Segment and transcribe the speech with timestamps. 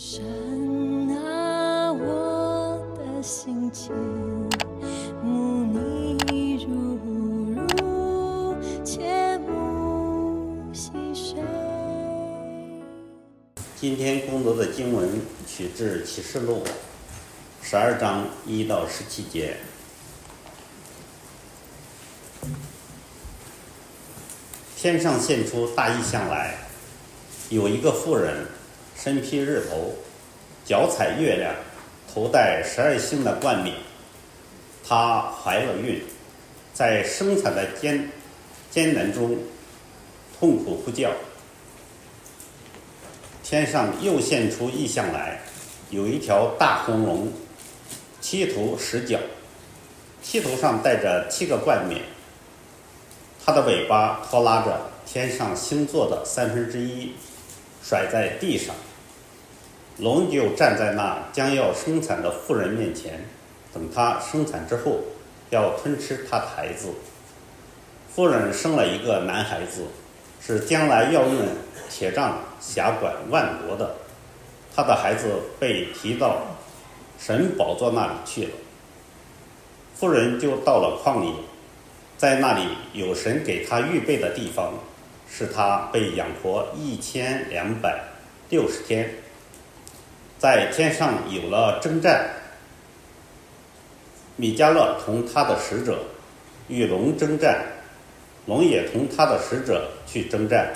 [0.00, 0.22] 神
[1.10, 3.90] 啊，我的心间，
[5.24, 6.70] 慕你如
[7.56, 11.42] 如，切慕细水。
[13.74, 16.62] 今天攻读的经文取自启示录
[17.60, 19.56] 十二章一到十七节。
[24.76, 26.56] 天上现出大异象来，
[27.50, 28.46] 有一个妇人，
[29.00, 29.94] 身披日头，
[30.64, 31.54] 脚踩月亮，
[32.12, 33.76] 头戴十二星的冠冕。
[34.86, 36.02] 她怀了孕，
[36.74, 38.10] 在生产的艰
[38.72, 39.38] 艰难中
[40.38, 41.12] 痛苦呼叫。
[43.44, 45.42] 天上又现出异象来，
[45.90, 47.32] 有一条大红龙，
[48.20, 49.20] 七头十角，
[50.20, 52.02] 七头上带着七个冠冕。
[53.46, 57.12] 它的尾巴拖拉着天上星座的三分之一，
[57.80, 58.74] 甩在地上。
[59.98, 63.24] 龙就站在那将要生产的妇人面前，
[63.74, 65.00] 等她生产之后，
[65.50, 66.88] 要吞吃她的孩子。
[68.14, 69.86] 妇人生了一个男孩子，
[70.40, 71.34] 是将来要用
[71.90, 73.94] 铁杖辖管万国的。
[74.74, 76.42] 他的孩子被提到
[77.18, 78.50] 神宝座那里去了。
[79.96, 81.32] 妇人就到了旷野。
[82.16, 84.74] 在那里有神给他预备的地方，
[85.28, 88.04] 使他被养活一千两百
[88.48, 89.10] 六十天。
[90.38, 92.30] 在天上有了征战，
[94.36, 95.98] 米迦勒同他的使者
[96.68, 97.64] 与龙征战，
[98.46, 100.72] 龙也同他的使者去征战，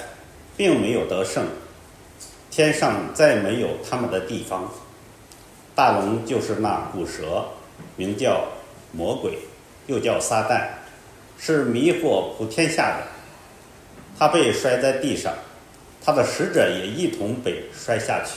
[0.57, 1.47] 并没有得胜。
[2.51, 4.69] 天上再没有他们的地方。
[5.75, 7.45] 大龙就是那古蛇，
[7.97, 8.45] 名叫
[8.91, 9.39] 魔鬼，
[9.87, 10.67] 又叫撒旦。
[11.39, 13.07] 是迷惑普天下的，
[14.19, 15.33] 他被摔在地上，
[16.05, 18.33] 他的使者也一同被摔下去。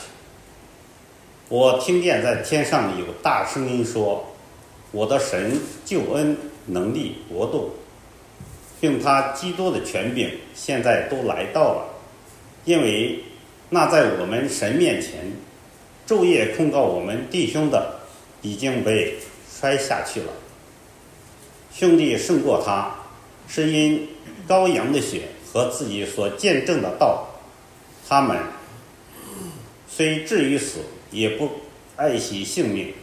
[1.47, 4.33] 我听见在天上有大声音说
[4.91, 7.75] ：“我的神救恩能力国度，
[8.81, 11.85] 并他基督的权柄现在都来到了，
[12.65, 13.23] 因为
[13.69, 15.33] 那在我们神面前
[16.07, 17.99] 昼夜控告我们弟兄的
[18.41, 20.33] 已经被摔下去了。”
[21.71, 22.95] 兄弟胜过他，
[23.47, 24.07] 是因
[24.47, 27.27] 羔羊的血和自己所见证的道。
[28.07, 28.37] 他们
[29.87, 30.79] 虽至于死，
[31.15, 31.49] 也不
[31.95, 32.93] 爱惜性命。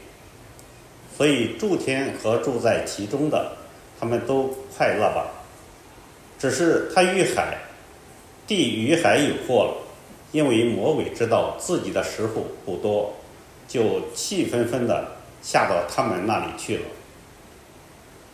[1.16, 3.56] 所以诸天和住在其中的，
[3.98, 5.26] 他们都快乐吧。
[6.38, 7.58] 只是他遇海、
[8.46, 9.74] 地与海有祸了，
[10.32, 13.14] 因为魔鬼知道自己的时候不多，
[13.68, 16.82] 就气愤愤的下到他们那里去了。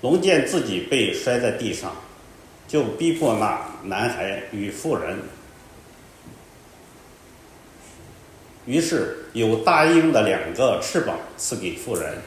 [0.00, 1.94] 龙见自己被摔在地上，
[2.66, 5.18] 就逼迫那男孩与妇人。
[8.68, 12.18] 于是有大鹰的两个翅膀赐给妇人，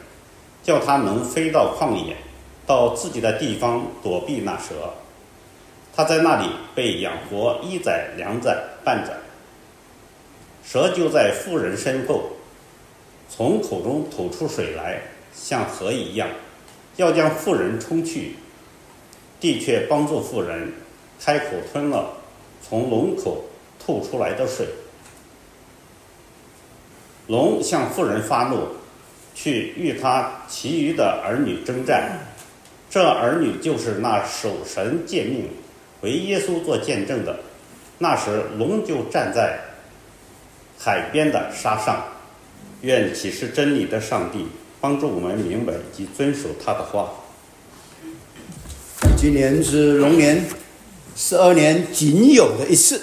[0.64, 2.16] 叫他能飞到旷野，
[2.66, 4.92] 到自己的地方躲避那蛇。
[5.96, 9.14] 他在那里被养活一载、两载、半载。
[10.66, 12.32] 蛇就在妇人身后，
[13.30, 15.00] 从口中吐出水来，
[15.32, 16.28] 像河一样。
[16.96, 18.38] 要将妇人冲去，
[19.40, 20.74] 地却帮助妇人
[21.24, 22.14] 开口吞了
[22.68, 23.46] 从龙口
[23.80, 24.66] 吐出来的水。
[27.32, 28.68] 龙向妇人发怒，
[29.34, 32.20] 去与他其余的儿女征战。
[32.90, 35.48] 这儿女就是那守神诫命、
[36.02, 37.40] 为耶稣做见证的。
[38.00, 39.62] 那时龙就站在
[40.78, 42.04] 海边的沙上。
[42.82, 44.46] 愿启示真理的上帝。
[44.82, 47.12] 帮助我们明白及遵守他的话。
[49.16, 50.44] 今年是龙年，
[51.16, 53.00] 十二年仅有的一次，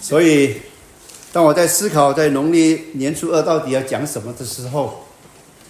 [0.00, 0.56] 所以
[1.32, 5.04] 当我在思考在农历年初二到底要讲什么的时候，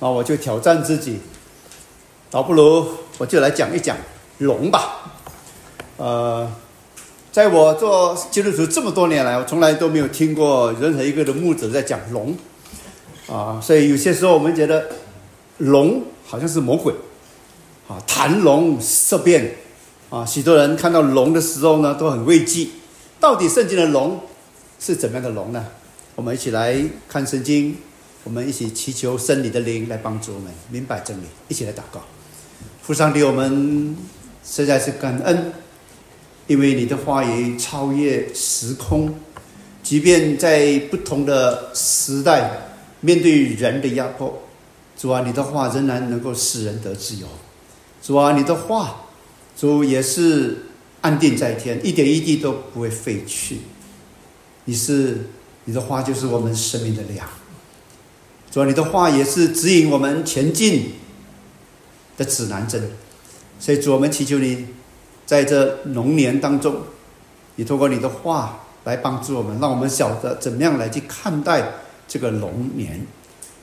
[0.00, 1.20] 啊，我就挑战自己，
[2.28, 2.84] 倒不如
[3.18, 3.96] 我就来讲一讲
[4.38, 5.12] 龙吧。
[5.98, 6.50] 呃，
[7.30, 12.36] 在我做基督徒这么多年来，我从来都没有听过任何一个的牧者在讲龙。
[13.28, 14.84] 啊，所以有些时候我们觉得
[15.58, 16.92] 龙好像是魔鬼，
[17.86, 19.54] 啊，谈龙色变，
[20.10, 22.72] 啊，许多人看到龙的时候呢都很畏惧。
[23.20, 24.18] 到底圣经的龙
[24.84, 25.64] 是怎么样的龙呢？
[26.16, 26.76] 我们一起来
[27.08, 27.76] 看圣经，
[28.24, 31.22] 我们一起祈求圣灵的灵来帮助我们明白真理。
[31.46, 32.00] 一起来祷告，
[32.82, 33.96] 父上帝，我们
[34.44, 35.52] 实在是感恩，
[36.48, 39.14] 因为你的话语超越时空，
[39.84, 42.50] 即便在不同的时代。
[43.04, 44.42] 面对人的压迫，
[44.96, 47.26] 主啊，你的话仍然能够使人得自由。
[48.00, 49.06] 主啊，你的话，
[49.56, 50.66] 主也是
[51.00, 53.58] 安定在天，一点一滴都不会废去。
[54.64, 55.26] 你是
[55.64, 57.26] 你的话就是我们生命的粮。
[58.50, 60.92] 主啊，你的话也是指引我们前进
[62.16, 62.90] 的指南针。
[63.58, 64.66] 所以主，我们祈求你，
[65.24, 66.82] 在这龙年当中，
[67.56, 71.72] 你通过你的话来帮助我们，让我们晓得怎么样来去看待
[72.06, 73.06] 这个龙年，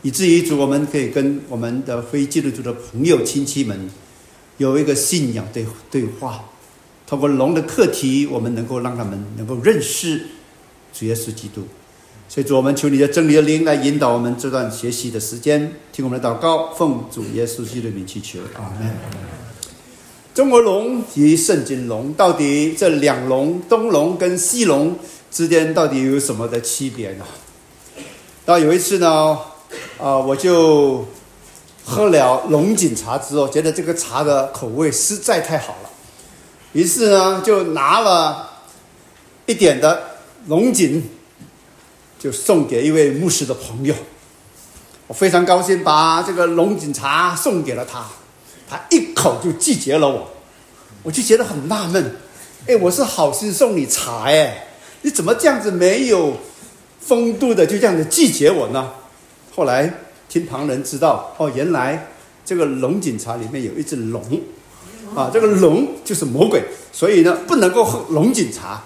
[0.01, 3.89] 以至于主，我们可以跟我们的非基督徒的朋友、亲戚们
[4.57, 6.45] 有一个信仰对对话。
[7.05, 10.27] 通过龙的课题，我们能够让他们能够认识
[10.93, 11.63] 主耶稣基督。
[12.27, 18.95] 所以主，我们求你的真理的灵来引导我们这段学习的时间，听我们的祷告，奉主耶稣基督的名祈求，阿门。
[20.35, 24.95] 中国龙及圣经龙，到底这两龙东龙跟西龙
[25.31, 27.25] 之间到底有什么的区别呢？
[28.45, 29.37] 到有一次呢，
[29.97, 31.05] 啊，我就
[31.83, 35.89] 喝了龙井茶之后，觉得这个茶的口味实在太好了，
[36.73, 38.49] 于是呢，就拿了
[39.47, 40.08] 一点的
[40.49, 41.01] 龙井。
[42.21, 43.95] 就送给一位牧师的朋友，
[45.07, 48.05] 我非常高兴，把这个龙井茶送给了他，
[48.69, 50.29] 他一口就拒绝了我，
[51.03, 52.17] 我就觉得很纳闷，
[52.67, 54.67] 哎，我是好心送你茶哎，
[55.03, 56.35] 你怎么这样子没有
[56.99, 58.91] 风度的就这样子拒绝我呢？
[59.55, 59.89] 后来
[60.27, 62.09] 听旁人知道，哦，原来
[62.43, 64.21] 这个龙井茶里面有一只龙，
[65.15, 66.61] 啊，这个龙就是魔鬼，
[66.91, 68.83] 所以呢不能够喝龙井茶。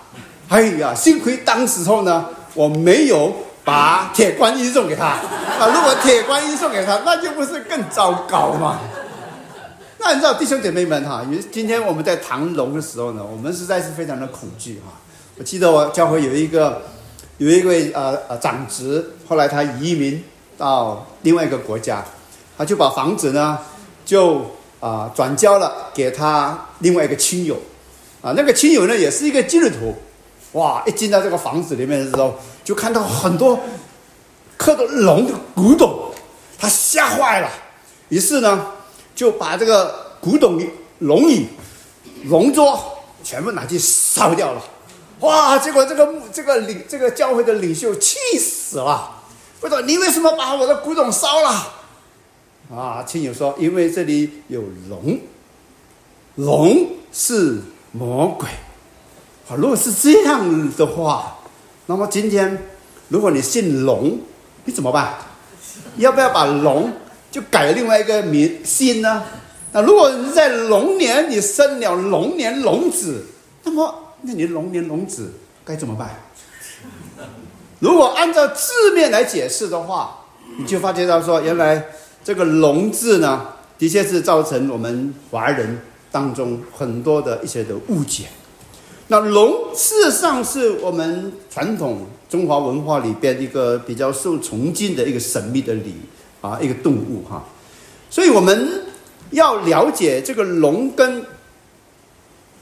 [0.53, 2.29] 哎呀，幸亏当时候呢。
[2.55, 3.33] 我没有
[3.65, 5.71] 把铁观音送给他啊！
[5.73, 8.79] 如果铁观音送给他，那就不是更糟糕吗？
[9.97, 14.93] 那你知道弟兄姐妹们哈，因为今天我们在谈龙的时候呢，我们实在是非常的恐惧哈。
[15.39, 16.83] 我记得我教会有一个
[17.39, 20.23] 有一位呃呃长子，后来他移民
[20.55, 22.05] 到另外一个国家，
[22.55, 23.57] 他就把房子呢
[24.05, 24.45] 就
[24.79, 27.59] 啊转交了给他另外一个亲友
[28.21, 29.95] 啊，那个亲友呢也是一个基督徒。
[30.53, 30.83] 哇！
[30.85, 33.59] 一进到这个房子里面的时候，就看到很多
[34.57, 36.11] 刻的龙的古董，
[36.57, 37.49] 他吓坏了。
[38.09, 38.67] 于是呢，
[39.15, 40.61] 就把这个古董
[40.99, 41.47] 龙椅、
[42.25, 44.61] 龙桌全部拿去烧掉了。
[45.21, 45.57] 哇！
[45.57, 49.23] 结果这个这个领这个教会的领袖气死了，
[49.61, 51.73] 我说：“你为什么把我的古董烧了？”
[52.73, 55.19] 啊，亲友说：“因为这里有龙，
[56.35, 57.61] 龙是
[57.91, 58.47] 魔鬼。”
[59.49, 61.37] 啊，如果是这样的话，
[61.87, 62.57] 那么今天
[63.09, 64.19] 如果你姓龙，
[64.65, 65.15] 你怎么办？
[65.97, 66.91] 要不要把龙
[67.29, 69.23] 就改另外一个名姓呢？
[69.71, 73.25] 那如果是在龙年你生了龙年龙子，
[73.63, 75.33] 那么那你龙年龙子
[75.65, 76.09] 该怎么办？
[77.79, 80.19] 如果按照字面来解释的话，
[80.57, 81.85] 你就发觉到说，原来
[82.23, 83.47] 这个龙字呢，
[83.77, 85.81] 的确是造成我们华人
[86.11, 88.25] 当中很多的一些的误解。
[89.07, 95.93] 那龙事实上是我们传统中华文化里边一个比较受崇敬的一个神秘的礼
[96.41, 97.43] 啊，一个动物哈。
[98.09, 98.85] 所以我们
[99.31, 101.25] 要了解这个龙跟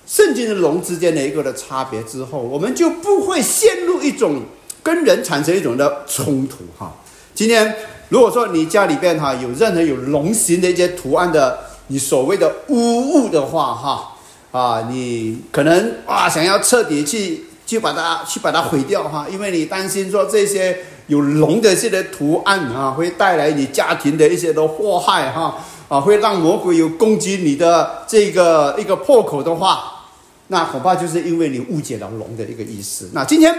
[0.07, 4.41] 圣经的龙之间的一个的差别之后，我们就不会陷入一种
[4.81, 6.95] 跟人产生一种的冲突哈。
[7.35, 7.73] 今天
[8.09, 14.10] 如果说你家里边哈有任何有龙形的一些图案的，你所谓的污物的话哈。
[14.51, 20.77] 啊，你可能啊想要彻底去去把它去把它毁掉哈，因为你担心说这些
[21.07, 30.07] 有龙的这些图案啊，会带来你家庭的一些的祸害哈，啊会让魔鬼有攻击你的这个一个破口的话，
[30.47, 33.09] 那恐怕就是因为你误解了龙的一个意思。
[33.13, 33.57] 那今天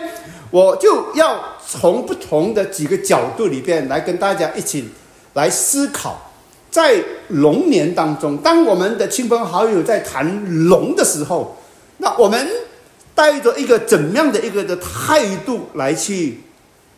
[0.51, 4.87] 我就要从不同的几个角度里边来跟大家一起
[5.33, 6.32] 来思考。
[6.73, 11.59] 在龙年当中，当我们的亲朋好友在谈龙的时候，
[11.99, 12.49] 那我们
[13.15, 16.41] 带着一个怎么样的一个的态度来去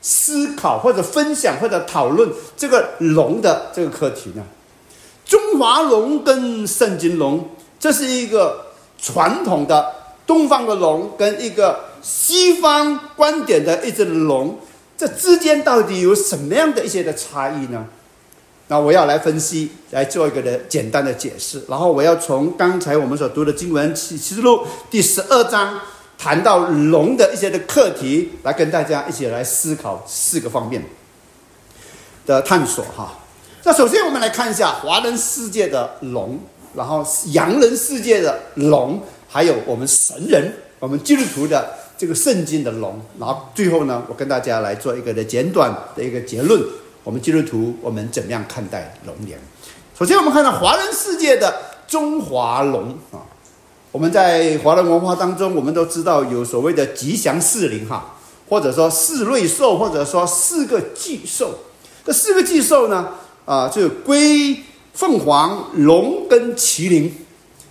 [0.00, 4.45] 思考或者分享或者讨论这个龙的这个课题呢？
[5.26, 7.50] 中华龙跟圣经龙，
[7.81, 8.66] 这是一个
[8.97, 9.93] 传统的
[10.25, 14.57] 东方的龙跟一个西方观点的一只龙，
[14.97, 17.87] 这之间到底有什么样的一些的差异呢？
[18.75, 25.78] 那我要来分析，来做一个的简单的解释，然后我要从刚才我们所读的经文启示录第十二章
[26.19, 30.83] 谈到龙的一些的课题，来跟大家一起来思考四个方面
[32.26, 33.16] 的探索哈。
[33.62, 36.40] 那首先我们来看一下华人世界的龙，
[36.75, 46.61] 然后洋人世界的龙，还有我们神人、我们基督徒的这个圣经的龙，然后最后呢，我跟大家来做一个的简短的一个结论。
[47.04, 49.38] 我们基督徒，我们怎么样看待龙年？
[49.96, 51.54] 首先，我们看到华人世界的
[51.87, 53.23] 中华龙啊。
[53.92, 58.11] 我们在华人文化当中，我们都知道有所谓的吉祥四灵哈。
[58.46, 61.61] 或者说四瑞兽，或者说四个巨兽。
[62.04, 63.08] 这四个巨兽呢，
[63.46, 67.14] 啊，就是龟、凤凰、龙跟麒麟。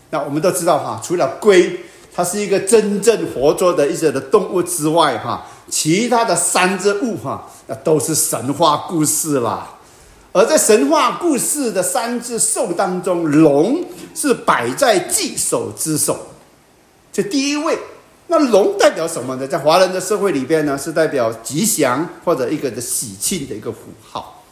[0.10, 1.80] 那我们都知道哈，除了龟，
[2.12, 9.70] 它是一个真正活着的一些的动物之外，哈，其他的三只物哈，那都是神话故事啦。
[10.32, 13.84] 而在神话故事的三只兽当中，龙
[14.16, 16.18] 是摆在祭首之首，
[17.12, 17.78] 这第一位。
[18.28, 19.46] 那龙代表什么呢？
[19.46, 24.44] 在华人的社会里边呢，是代表吉祥或者一个的喜庆的一个符号。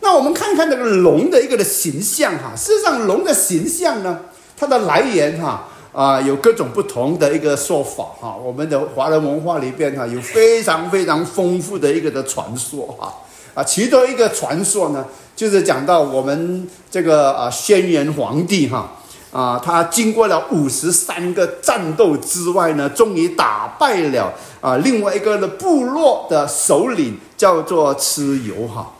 [0.00, 4.20] 那我们看看这个龙的一个的形象哈，事实上龙的形象呢，
[4.56, 5.68] 它的来源哈
[5.98, 8.36] 啊有各种不同的一个说法哈。
[8.40, 13.12] 我们的华人文化里边哈有非常非常丰富的一个的传说哈
[13.54, 18.92] 啊，其中一个传说呢，就是讲到我们这个啊轩辕皇帝哈。
[19.30, 28.90] 啊，他经过了五十三个战斗之外呢，终于打败了啊另外一个的部落的首领，叫做蚩尤哈，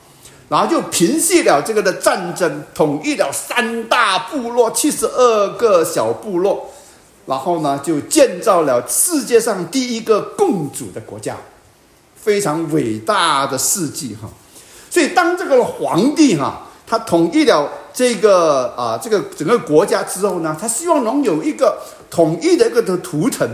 [0.51, 6.69] 然后就平息了这个的战争，统一了三大部落七十二个小部落，
[7.29, 11.37] 然后呢就建造了世界上第一个共主的国家，
[12.17, 14.29] 非常伟大的事迹哈。
[14.91, 16.65] 所以当这个皇帝哈。
[16.91, 21.79] 他统一了这个啊，这个整个国家之后呢，他希望能有一个
[22.11, 23.47] 统一的一个的图腾，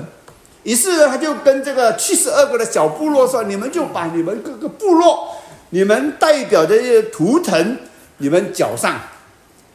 [0.62, 5.35] 于是呢，他就跟这个七十二个的小部落说：“你们就把你们各个部落，
[5.71, 6.76] 你们代表的
[7.11, 7.76] 图腾，
[8.19, 9.00] 你们脚上。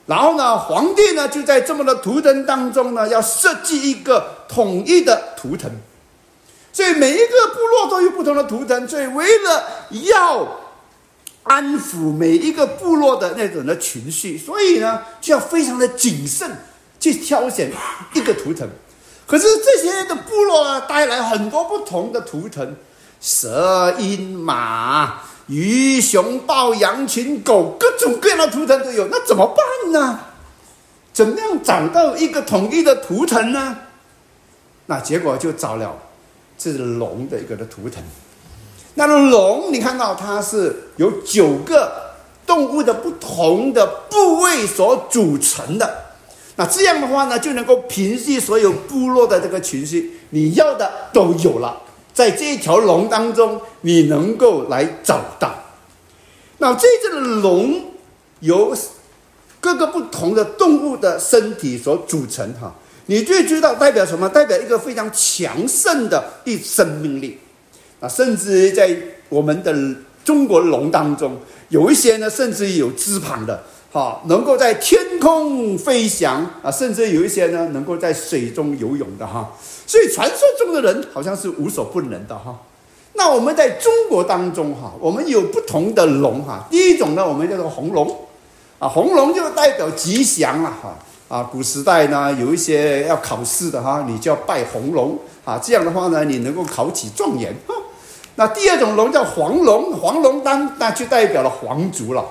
[0.09, 5.71] 然后呢，皇帝呢就在这么的图腾当中呢，要设计一个统一的图腾。
[6.73, 10.47] 所以每一个部落都有不同的图腾，所以为了要。”
[11.43, 16.47] 安抚每一个部落的那种的情绪，所以呢，就要非常的谨慎
[16.99, 17.71] 去挑选
[18.13, 18.69] 一个图腾。
[19.25, 22.75] 可是这些的部落呢，带来很多不同的图腾：
[23.19, 29.07] 蛇、鹰、马、鱼、熊、豹、羊群、狗，各种各样的图腾都有。
[29.07, 30.19] 那怎么办呢？
[31.11, 33.77] 怎么样找到一个统一的图腾呢？
[34.85, 35.97] 那结果就找了
[36.57, 38.01] 这是龙的一个的图腾。
[38.93, 42.11] 那龙，你看到它是由九个
[42.45, 46.05] 动物的不同的部位所组成的。
[46.55, 50.19] 那这样的话呢，就能够平息所有部落的这个情绪。
[50.29, 51.81] 你要的都有了，
[52.19, 55.55] 在这一条龙当中，你能够来找到。
[56.57, 57.93] 那这只龙
[58.41, 58.75] 由
[59.61, 64.27] 各个不同的动物的身体所组成，哈，你就知道代表什么？
[64.27, 67.39] 代表一个非常强盛的一生命力。
[68.01, 68.93] 啊，甚至在
[69.29, 69.73] 我们的
[70.25, 71.37] 中国龙当中，
[71.69, 79.51] 有一些呢，甚至有翅膀的，哈，能够在天空飞翔啊，甚至有一些呢，能够在水中游泳的哈。
[79.87, 82.55] 所以传说中的人好像是无所不能的哈。
[83.13, 86.67] 那我们在中国当中哈，我们有不同的龙哈。
[86.69, 88.15] 第一种呢，我们叫做红龙，
[88.77, 90.95] 啊，红龙就代表吉祥了哈。
[91.27, 97.75] 啊，古时代呢，有一些要考试的哈，你就要拜红龙啊，这样的话呢，你能够考起状元哈。
[98.35, 102.23] 那第二种龙叫黄龙，黄龙当那就代表了皇族了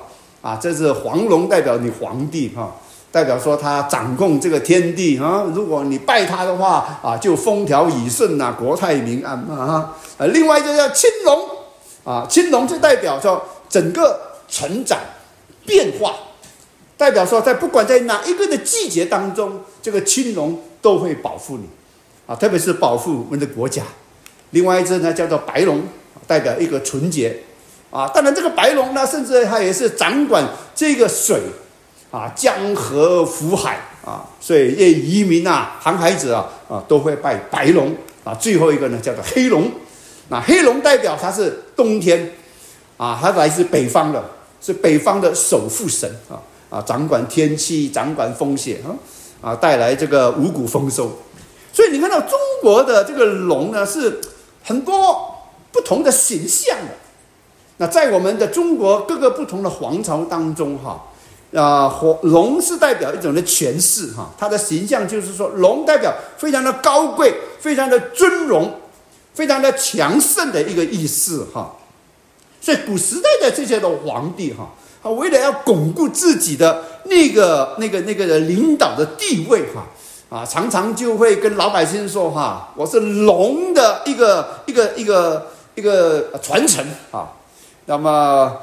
[0.48, 2.74] 啊，这是黄龙代表你皇帝哈，
[3.12, 9.96] 代表说他掌控这个天地啊，如果你拜他的话啊，就风调雨顺呐，国泰民安嘛哈。
[10.16, 11.46] 呃，另外就叫青龙
[12.02, 14.98] 啊，青龙就代表说整个成长
[15.66, 16.14] 变化，
[16.96, 21.68] 代表说在不管在哪一个的季节当中，这个青龙都会保护你
[22.26, 23.82] 啊，特别是保护我们的国家。
[24.52, 25.82] 另外一只呢叫做白龙。
[26.26, 27.34] 代表一个纯洁，
[27.90, 31.40] 啊，当然这个白龙呢，甚至它也是掌管这个水，
[32.10, 38.34] 啊，江河湖海啊，所以这渔民啊、航海者啊，啊，都会拜白龙啊。
[38.34, 39.70] 最后一个呢叫做黑龙，
[40.28, 42.34] 那黑龙代表它是冬天，
[42.98, 44.22] 啊，它来自北方的，
[44.60, 46.36] 是北方的守护神啊，
[46.68, 48.92] 啊，掌管天气、掌管风雪啊，
[49.40, 51.18] 啊，带来这个五谷丰收。
[51.72, 54.20] 所以你看到中国的这个龙呢，是
[54.62, 55.34] 很多。
[55.70, 56.92] 不同的形象的，
[57.80, 61.00] 那在我们的中国各个不同的皇朝当中，哈，
[61.54, 68.80] 啊，龙是代表一种的权势，哈，它的形象就是说，龙代表非常的高贵，非常的尊荣，
[69.32, 71.76] 非常的强盛的一个意思，哈。
[72.60, 74.68] 所以古时代的这些的皇帝，哈，
[75.00, 79.86] 他为了要巩固自己的那个那个那个领导的地位，哈。
[80.36, 85.46] 啊，常常就会跟老百姓说：“哈，我是龙的一个一个一个。”
[85.78, 87.28] 一个传承啊，
[87.88, 88.54] 那么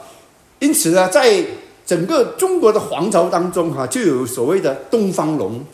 [0.59, 1.43] 因此呢，在
[1.83, 5.65] 整个中国的皇朝当中哈，就有所谓的东方龙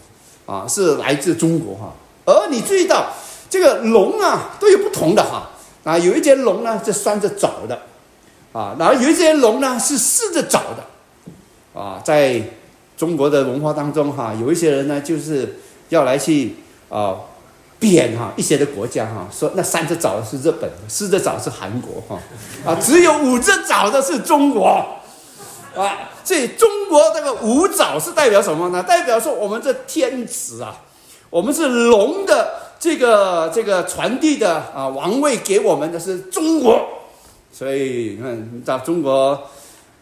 [0.46, 1.92] 啊，是来自中国哈。
[2.26, 3.08] 而你注意到
[3.50, 5.50] 这个龙啊，都有不同的哈，
[5.84, 7.78] 啊，有一些龙呢是拴着爪的，
[8.54, 12.42] 啊，然后有一些龙呢是试着找的，啊，在
[12.96, 15.58] 中国的文化当中哈，有一些人呢就是
[15.90, 16.56] 要来去
[16.88, 17.18] 啊
[17.82, 22.22] 贬哈一些的国家哈，说那三只爪的是日本，四只爪是韩国哈，
[22.64, 24.66] 啊，只有五只爪的是中国，
[25.76, 28.84] 啊，所以中国这个五爪是代表什么呢？
[28.84, 30.78] 代表说我们这天子啊，
[31.32, 36.88] 我们是龙的这个这个传递的啊王位给我们的是中国，
[37.52, 39.42] 所以你看到中国。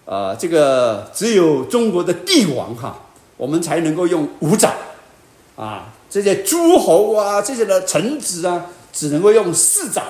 [0.05, 2.97] 啊，这个只有中国的帝王哈，
[3.37, 4.73] 我们才能够用五爪，
[5.55, 10.01] 啊，这些诸侯啊，这些的臣子啊，只能够用四爪，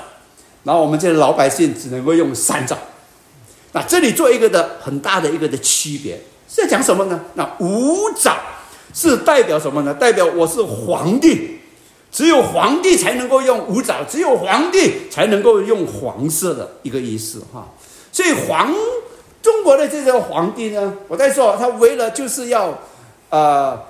[0.64, 2.78] 然后我们这些老百姓只能够用三爪。
[3.74, 6.16] 那这里做一个的很大的一个的区别
[6.48, 7.20] 是在讲什么呢？
[7.36, 8.38] 那五爪
[8.94, 9.94] 是代表什么呢？
[9.94, 11.60] 代表我是皇帝，
[12.12, 17.68] 只有皇帝才能够用五爪，只有皇帝才能够用黄色的一个意思哈。
[18.12, 18.74] 所以皇。
[19.42, 22.78] 中国的这个皇帝呢，我在说，他为了就是要，
[23.30, 23.82] 呃，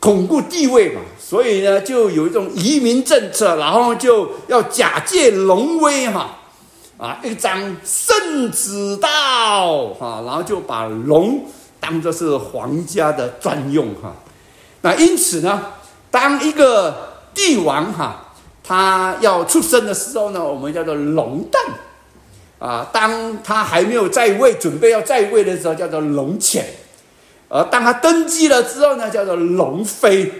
[0.00, 6.38] 巩固地位嘛，所以呢，就有一种移民政策，然后就要假借龙威哈，
[6.96, 11.44] 啊，一张圣旨道哈，然后就把龙
[11.80, 14.14] 当做是皇家的专用哈。
[14.82, 15.60] 那因此呢，
[16.10, 21.62] 当一个帝王哈，他要出生的时候呢，我们叫做龙诞。
[22.60, 26.64] 啊，当他还没有在位，准备要在位的时候，叫做龙潜；
[27.48, 30.30] 而当他登基了之后呢，叫做龙飞；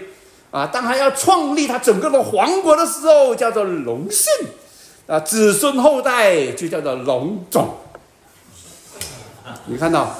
[0.51, 4.27] 啊，当他要创立他整个的皇国的时候，叫做龙姓；
[5.07, 7.77] 啊，子孙后代就叫做龙种。
[9.65, 10.15] 你看到，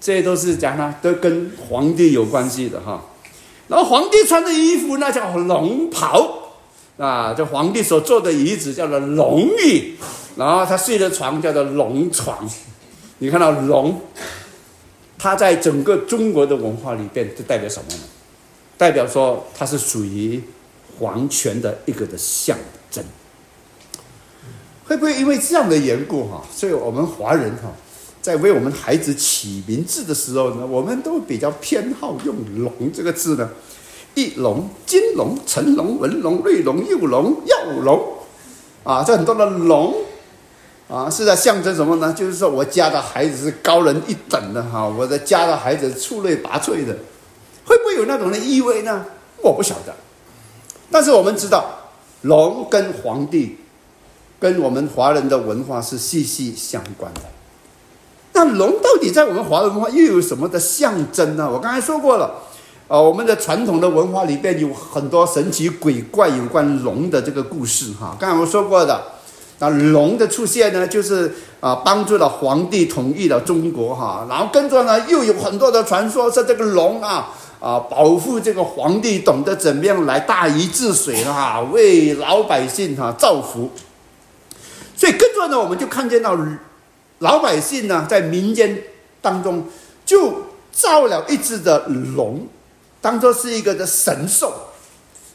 [0.00, 3.04] 这都是讲呢，都跟皇帝有关系的哈。
[3.68, 6.50] 然后皇帝穿的衣服那叫龙袍，
[6.98, 9.94] 啊，这皇帝所坐的椅子叫做龙椅。
[10.36, 12.38] 然后他睡的床叫做龙床，
[13.18, 14.02] 你看到龙，
[15.18, 18.00] 它在整个中国的文化里边，就代表什么呢？
[18.76, 20.42] 代表说它是属于
[20.98, 22.56] 皇权的一个的象
[22.90, 23.02] 征。
[24.86, 27.72] 会不会因为这样的缘故哈，所以我们华人哈，
[28.22, 33.50] 在为我们孩子起名字的时候呢，我们都比较偏好用“龙”这个字呢？
[34.14, 38.18] 翼龙、金龙、成龙、文龙、瑞龙、幼龙、耀龙，
[38.84, 39.94] 啊，这很多的龙。
[40.88, 42.12] 啊，是在象征什么呢？
[42.12, 46.96] 就是说我家的孩子是高人一等的哈，我的家的孩子出类拔萃的，
[47.64, 49.04] 会不会有那种的意味呢？
[49.42, 49.92] 我不晓得。
[50.88, 51.64] 但是我们知道，
[52.22, 53.58] 龙跟皇帝，
[54.38, 57.22] 跟我们华人的文化是息息相关的。
[58.34, 61.50] 那龙到底在我们华人文化又有什么的象征呢？
[61.50, 62.42] 我刚才说过了，
[62.86, 68.16] 呃，我们的传统的文化里边有很多神奇鬼怪有关龙的这个故事哈。
[68.20, 69.15] 刚才我说过的。
[69.58, 74.26] 那龙的出现呢，就是啊，帮助了皇帝统一了中国哈。
[74.28, 83.70] 然后跟着呢，又有很多的传说，说这个龙啊啊，保护这个皇帝，懂得怎么样来大禹治水哈，为老百姓哈造福。
[84.94, 86.36] 所以跟着呢，我们就看见到
[87.20, 88.82] 老百姓呢，在民间
[89.22, 89.66] 当中
[90.04, 90.34] 就
[90.70, 92.46] 造了一只的龙，
[93.00, 94.52] 当做是一个的神兽。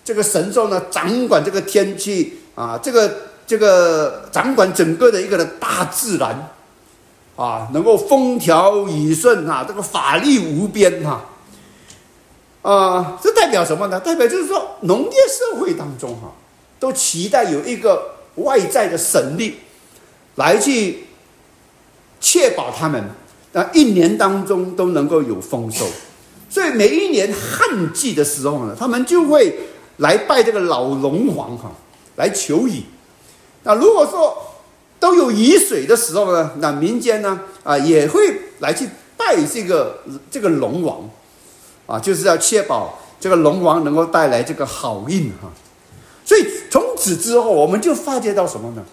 [0.06, 3.31] 这个神兽呢，掌管这个天气啊，这个。
[3.52, 6.54] 这个掌管整个的一个的大自然，
[7.36, 11.26] 啊，能够风调雨顺哈，这个法力无边哈，
[12.62, 14.00] 啊，这代表什么呢？
[14.00, 16.32] 代表就是说，农业社会当中哈，
[16.80, 19.58] 都期待有一个外在的神力
[20.36, 21.08] 来去
[22.22, 23.04] 确保他们
[23.52, 25.86] 那一年当中都能够有丰收，
[26.50, 29.54] 所以每一年旱季的时候呢，他们就会
[29.98, 31.70] 来拜这个老龙王哈，
[32.16, 32.84] 来求雨。
[33.64, 34.38] 那如果说
[35.00, 41.10] 都有雨水的时候呢，那民间呢啊也会来去拜这个这个龙王，
[41.86, 45.52] 啊，就是要确保这个龙王能够带来这个好运哈。
[46.24, 48.84] 所以从此之后，我们就发觉到什么呢？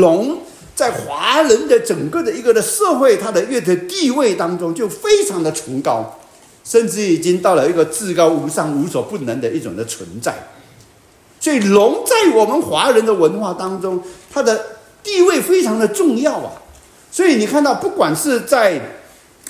[0.00, 0.38] 龙
[0.74, 6.18] 在华人的整个的一个的社会，它的乐的地位当中就非常的崇高，
[6.62, 10.34] 甚至已经到了一个至高无上、无所不能的一种的存在。
[11.44, 14.02] 所以龙在我们华人的文化当中，
[14.32, 16.50] 它的地位非常的重要啊。
[17.12, 18.80] 所以你看到，不管是在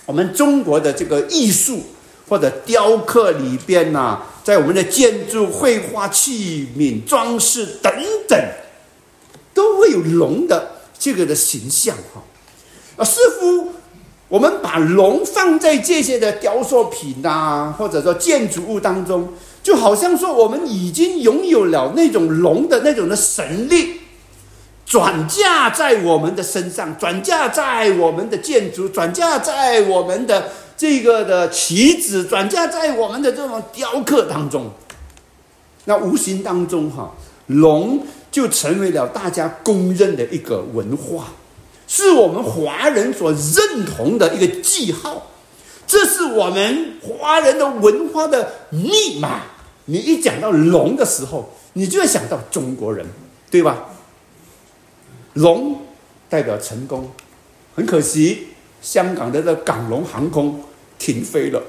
[0.05, 1.85] 我们中国的这个艺术
[2.29, 7.93] 或者雕刻里边呐，在我们的建筑、绘画、器皿、装饰等
[8.27, 8.37] 等，
[9.55, 12.21] 都会有龙的这个的形象哈。
[12.97, 13.71] 啊，似乎
[14.27, 19.33] 我们把龙放在这些的雕塑品呐，或者说建筑物当中。
[19.65, 23.99] 就好像说，我们已经拥有了那种龙的那种的神力，
[24.85, 34.71] 转嫁在我们的身上，转嫁在我们的建筑，转嫁在我们的这个的棋子，转嫁在我们的这种雕刻当中。
[35.87, 37.15] 那无形当中，哈，
[37.47, 41.29] 龙就成为了大家公认的一个文化，
[41.89, 45.31] 是我们华人所认同的一个记号。
[45.87, 49.41] 这是我们华人的文化的密码。
[49.87, 53.07] 你一讲到龙的时候，你就会想到中国人，
[53.51, 53.85] 对吧？
[55.35, 55.81] 龙
[56.29, 57.11] 代表成功，
[57.75, 58.49] 很可惜，
[58.81, 60.63] 香港的这港龙航空
[60.99, 61.63] 停飞了，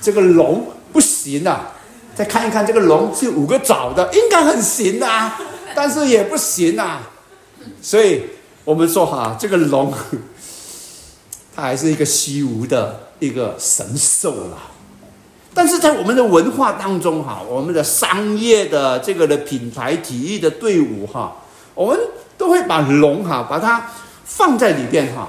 [0.00, 1.76] 这个龙不行啊！
[2.14, 5.40] 再看一看这个龙是五个爪的，应该很行啊，
[5.74, 7.10] 但是也不行啊。
[7.80, 8.22] 所以
[8.64, 9.92] 我们说哈，这个龙，
[11.54, 13.08] 它还是一个虚无的。
[13.20, 14.58] 一个神兽了，
[15.52, 21.36] 但是在我们的文化当中哈，我们的商业的这个的品牌、体育的队伍哈，
[21.74, 21.98] 我们
[22.38, 23.90] 都会把龙哈把它
[24.24, 25.28] 放在里边哈。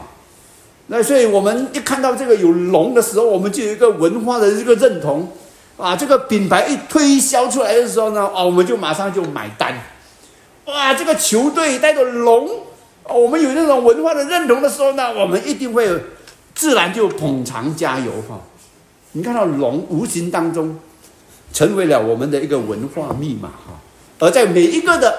[0.88, 5.32] 那所以我们一看到这个有龙的时候，我们就有一个文化的这个认同
[5.78, 5.96] 啊。
[5.96, 9.74] 这个品牌一推销出来的时候呢，哦，我们就马上就买单。
[10.66, 12.48] 哇，这个球队带着龙，
[13.10, 15.90] 我们有那种文化的认同的时候呢，我们一定会。
[16.54, 18.38] 自然就捧场加油哈！
[19.14, 20.78] 你看到龙无形当中
[21.52, 23.80] 成为了我们的一个文化密码哈。
[24.20, 25.14] 而在每一个的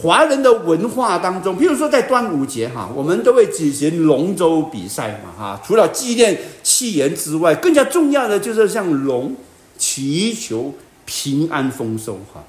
[0.00, 5.60] 华人的文化当中，譬如说在端午节哈，我们都会举行龙舟比赛嘛哈。
[5.64, 9.36] 除了纪念七言之外，更加重要的就是向龙
[9.78, 12.42] 祈求平安丰收哈。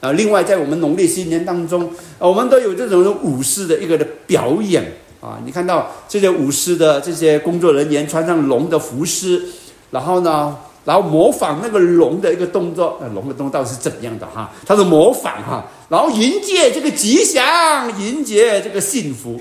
[0.00, 4.94] 啊，另外在我们农历新年当中，我们都有这种武士的一个的表演。
[5.20, 9.42] 啊，你看到这些舞狮的这些工作人员穿上龙的服饰，
[9.90, 14.50] 然后呢，然后模仿那个龙的一个动作，呃，龙的动作是怎样的哈？
[14.66, 19.40] 他是模仿哈，然后迎接这个吉祥，迎接这个幸福。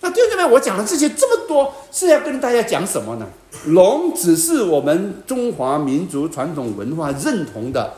[0.00, 3.26] 那弟兄姊妹，我讲了这些这么多，是要跟大家讲什么呢？
[3.66, 7.94] 龙只是我们中华民族传统文化认同的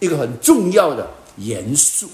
[0.00, 2.06] 一个很重要的元素，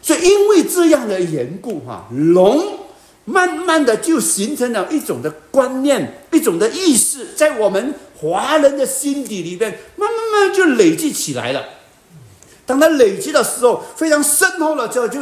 [0.00, 2.78] 所以因为这样的缘故哈，龙。
[3.24, 11.64] 慢慢的就形成了一种的观念，一种的意识，在我们华人的心底里边，慢慢慢就累积起来了。
[12.64, 15.20] 当它累积的时候，非常深厚了之后，就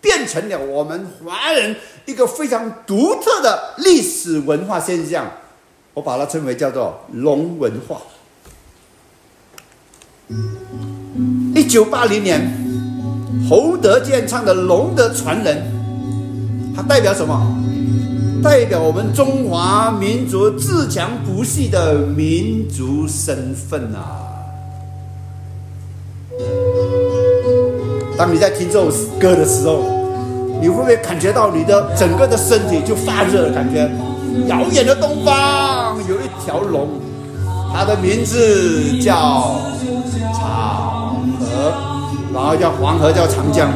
[0.00, 5.28] 变成了我们华人一个非常独特的历史文化现象。
[5.94, 8.00] 我把它称为叫做龙文化。
[11.54, 12.40] 一九八零年，
[13.50, 15.58] 侯德健唱的《龙的传人》。
[16.76, 17.56] 它代表什么？
[18.46, 24.22] 代表我们中华民族自强不息的民族身份啊！
[28.16, 29.82] 当你在听这首歌的时候，
[30.60, 33.50] 你会不会感觉到你的整个的身体就发热的？
[33.50, 33.90] 感觉
[34.46, 36.88] 遥远的东方有一条龙，
[37.74, 39.60] 它的名字叫
[40.32, 41.72] 长河，
[42.32, 43.68] 然后叫黄河，叫长江。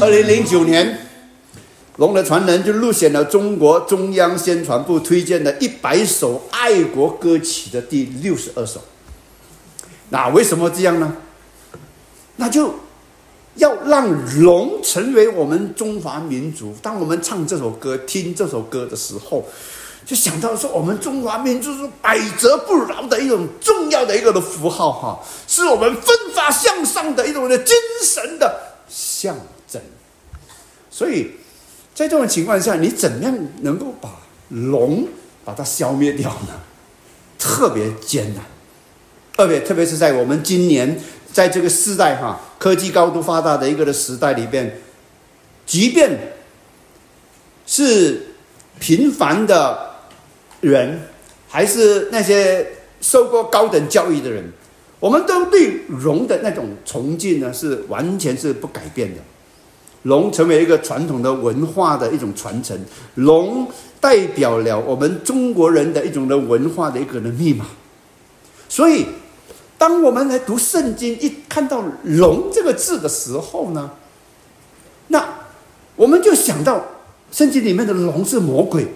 [0.00, 0.86] 二零零九年，
[1.96, 8.80] 《龙的传人》就入选了中国中央宣传部推荐的一百首爱国歌曲的第六十二首。
[10.10, 11.16] 那为什么这样呢？
[12.36, 12.72] 那就
[13.56, 14.08] 要让
[14.40, 16.74] 龙成为我们中华民族。
[16.80, 19.44] 当我们唱这首歌、听这首歌的时候，
[20.06, 29.36] 就想到说，我们中华民族是百折不挠的一种重要的一个的符号哈，是我们奋发向上的一种的精神的象
[29.68, 29.80] 征。
[30.90, 31.32] 所以，
[31.94, 34.10] 在这种情况下，你怎样能够把
[34.48, 35.06] 龙
[35.44, 36.60] 把它消灭掉呢？
[37.38, 38.44] 特别艰难，
[39.36, 40.98] 特别特别是在我们今年
[41.32, 44.80] 在这个时代哈，科技高度发达的一个的时代里边，
[45.64, 46.32] 即便
[47.64, 48.34] 是
[48.80, 49.90] 平凡的
[50.60, 51.02] 人，
[51.48, 52.66] 还是那些
[53.00, 54.52] 受过高等教育的人，
[55.00, 59.20] 我们都对龙的那种崇敬呢，是完全是不改变的。
[60.04, 62.78] 龙成为一个传统的文化的一种传承，
[63.16, 63.68] 龙
[64.00, 67.66] 代表了我们中国人的一种的文化的一个的密码。
[68.68, 69.06] 所以，
[69.76, 73.90] 当我们来读圣经，一看到“龙”这个字的时候呢，
[75.08, 75.26] 那
[75.96, 76.84] 我们就想到
[77.32, 78.86] 圣经里面的龙是魔鬼，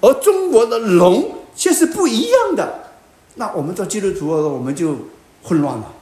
[0.00, 2.92] 而中国的龙却是不一样的。
[3.34, 4.96] 那我们做基督徒，我们就
[5.48, 5.94] 混乱了。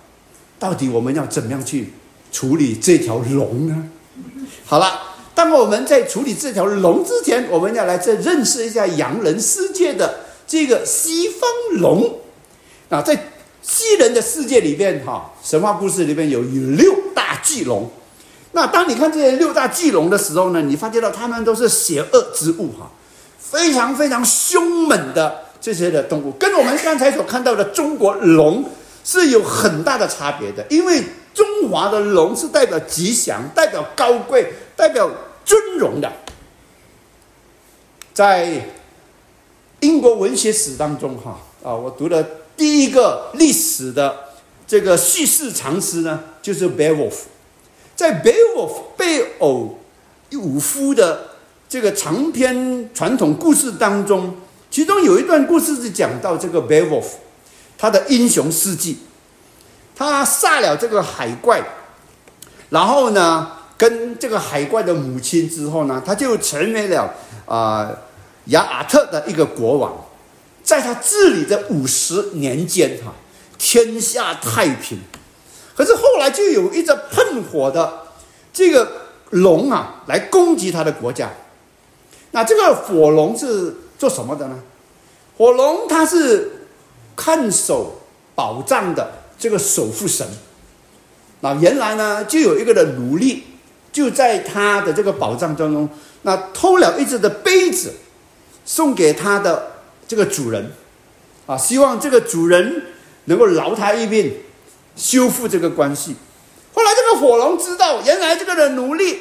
[0.59, 1.93] 到底我们要怎么样去
[2.33, 3.89] 处理这条龙呢？
[4.65, 5.01] 好了，
[5.35, 11.49] 当我们在处理这条龙之前，我们要来再认识一下洋人世界的这个西方
[11.81, 12.21] 龙。
[12.89, 13.31] 啊，在
[13.63, 17.91] 西人的世界里边，哈，神话故事里边有六大巨龙。
[18.53, 22.91] 那当你看这些六大巨龙的时候呢，你发觉到他们都是邪恶之物，哈，
[23.39, 28.65] 非常非常凶猛的这些的动物，跟我们刚才所看到的中国龙
[29.07, 30.67] 是有很大的差别的。
[30.69, 31.01] 因为
[31.33, 35.09] 中华的龙是代表吉祥、代表高贵、代表
[35.45, 36.13] 尊荣的。
[38.13, 38.69] 在
[39.81, 44.17] 英国文学史当中，哈啊，我读了第一个历史的
[44.67, 47.11] 这个叙事长诗呢，就是《Beowulf》。
[47.95, 49.79] 在《Beowulf》贝偶
[50.33, 51.29] 武夫的
[51.69, 54.37] 这个长篇传统故事当中，
[54.71, 57.05] 其中有一段故事是讲到这个 Beowulf
[57.79, 58.99] 他的英雄事迹。
[59.95, 61.63] 他杀了这个海怪，
[62.69, 67.15] 然后呢，跟这个海怪的母亲之后呢，他就成为了
[67.47, 67.91] 啊
[68.47, 70.05] 雅尔特的一个国王。
[70.63, 73.15] 在他治理的五十年间，哈，
[73.57, 74.99] 天下太平。
[75.77, 78.03] 可是后来就有一只喷火的
[78.53, 78.91] 这个
[79.31, 81.31] 龙啊，来攻击他的国家。
[82.33, 84.59] 那这个火龙是做什么的呢？
[85.39, 86.56] 火龙它是
[87.17, 88.03] 看守
[88.35, 90.27] 宝藏的这个守护神。
[91.41, 93.43] 那原来呢，就有一个的奴隶
[93.91, 95.89] 就在他的这个宝藏当中，
[96.23, 97.95] 那偷了一只的杯子，
[98.65, 99.73] 送给他的
[100.07, 100.71] 这个主人，
[101.47, 102.85] 啊，希望这个主人
[103.25, 104.33] 能够饶他一命。
[104.97, 106.17] 修复这个关系。
[106.73, 109.19] 后来这个火龙知道，原来这个人奴隶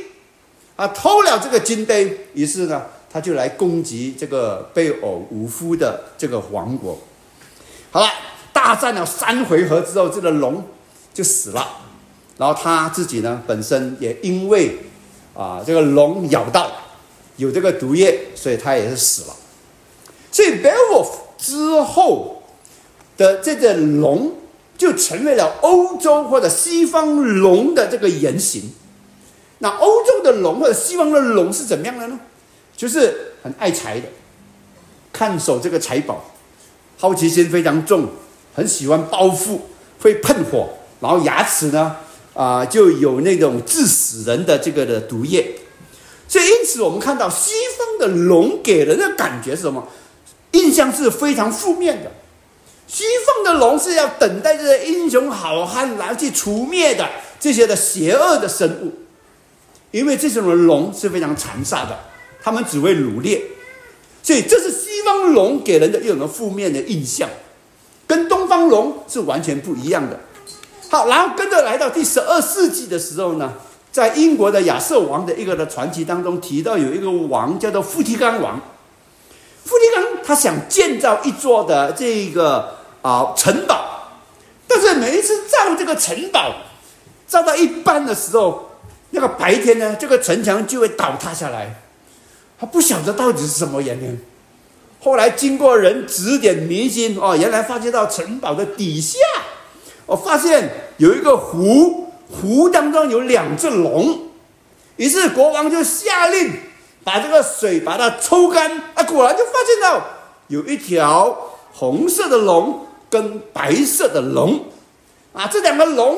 [0.77, 6.97] 啊偷了这个金杯，于是呢，他就来攻击这个贝偶武夫的这个王国。
[7.95, 8.09] 好了，
[8.51, 10.61] 大战了三回合之后，这个龙
[11.13, 11.65] 就死了。
[12.37, 14.79] 然后他自己呢，本身也因为
[15.33, 16.69] 啊这个龙咬到
[17.37, 19.35] 有这个毒液，所以他也是死了。
[20.29, 22.43] 所以 Beowulf 之后
[23.15, 24.33] 的这个龙。
[24.77, 28.73] 就成为了欧洲或者西方龙的这个原型。
[29.59, 32.19] 那欧洲的龙或者西方的龙是怎么样的呢？
[32.75, 34.07] 就是很爱财的，
[35.13, 36.25] 看守这个财宝，
[36.97, 38.07] 好奇心非常重，
[38.53, 39.69] 很喜欢报复，
[40.01, 41.97] 会喷火，然后牙齿呢
[42.33, 45.55] 啊就有那种致死人的这个的毒液。
[46.27, 49.87] 所以因此我们看到西方的龙给人的感觉是什么？
[50.51, 52.11] 印象是非常负面的。
[52.87, 58.93] 西方的龙是要等待这些英雄好汉来去除灭的这些的邪恶的生物，
[59.91, 61.99] 因为这种的龙是非常残杀的，
[62.41, 63.41] 他们只会掳掠，
[64.25, 67.29] 所以这是西方龙给人的一种负面的印象，
[68.07, 70.19] 跟东方龙是完全不一样的。
[70.89, 73.53] 好，然后跟着来到第十二世纪的时候呢，
[73.91, 78.59] 在英国的亚瑟王的一个的传奇当中提到有一个王叫做富提冈王。
[79.63, 84.09] 富提冈他想建造一座的这个啊城堡，
[84.67, 86.51] 但是每一次造这个城堡，
[87.27, 88.71] 造到一半的时候，
[89.11, 91.83] 那个白天呢，这个城墙就会倒塌下来。
[92.65, 94.19] 不晓得到底是什么原因。
[94.99, 99.19] 后来经过人指点迷津，哦，原来发现到城堡的底下，
[100.05, 104.29] 我发现有一个湖，湖当中有两只龙，
[104.95, 106.53] 于是国王就下令。
[107.03, 110.03] 把这个水把它抽干啊，果然就发现到
[110.47, 114.65] 有一条红色的龙跟白色的龙
[115.31, 116.17] 啊，这两个龙，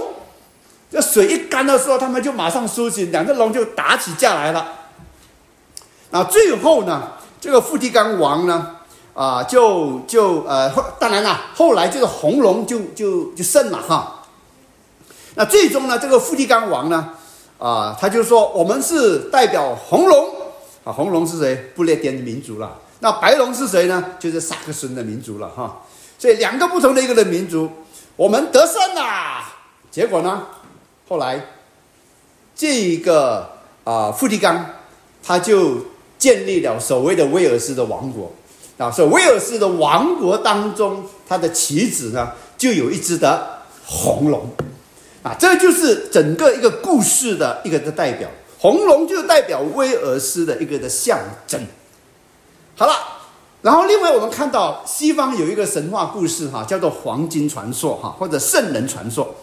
[0.90, 4.77] 这水一干的时候，他们就马上苏醒，两个龙就打起架来了。
[6.12, 8.76] 那最后呢，这个富提冈王呢，
[9.14, 14.24] 啊，就就呃，当然了，后来这个红龙就就就胜了哈。
[15.36, 17.10] 那最终呢，这个富提冈王呢，
[17.60, 20.36] 啊，他就说我们是代表红龙。
[20.84, 21.54] 啊，红龙是谁？
[21.76, 22.78] 不列颠的民族了。
[23.02, 24.02] 那白龙是谁呢？
[24.18, 25.82] 就是萨克森的民族了哈。
[26.18, 27.70] 所以两个不同的一个的民族，
[28.16, 29.44] 我们得胜啦。
[29.92, 30.48] 结果呢，
[31.10, 31.46] 后来
[32.56, 33.50] 这一个
[33.84, 34.66] 啊，富提冈
[35.22, 35.76] 他就
[36.18, 38.32] 建立了所谓的威尔斯的王国
[38.78, 38.92] 啊。
[38.92, 44.50] 所以威尔斯的王国当中，他的旗子呢，就有一只的红龙
[45.24, 45.36] 啊。
[45.40, 48.30] 这就是整个一个故事的一个的代表。
[48.60, 51.62] 红龙就代表威尔斯的一个的象征。
[52.76, 52.94] 好了，
[53.62, 59.36] 然后另外我们看到西方有一个神话故事哈，叫做黄金传说哈，或者圣人传说。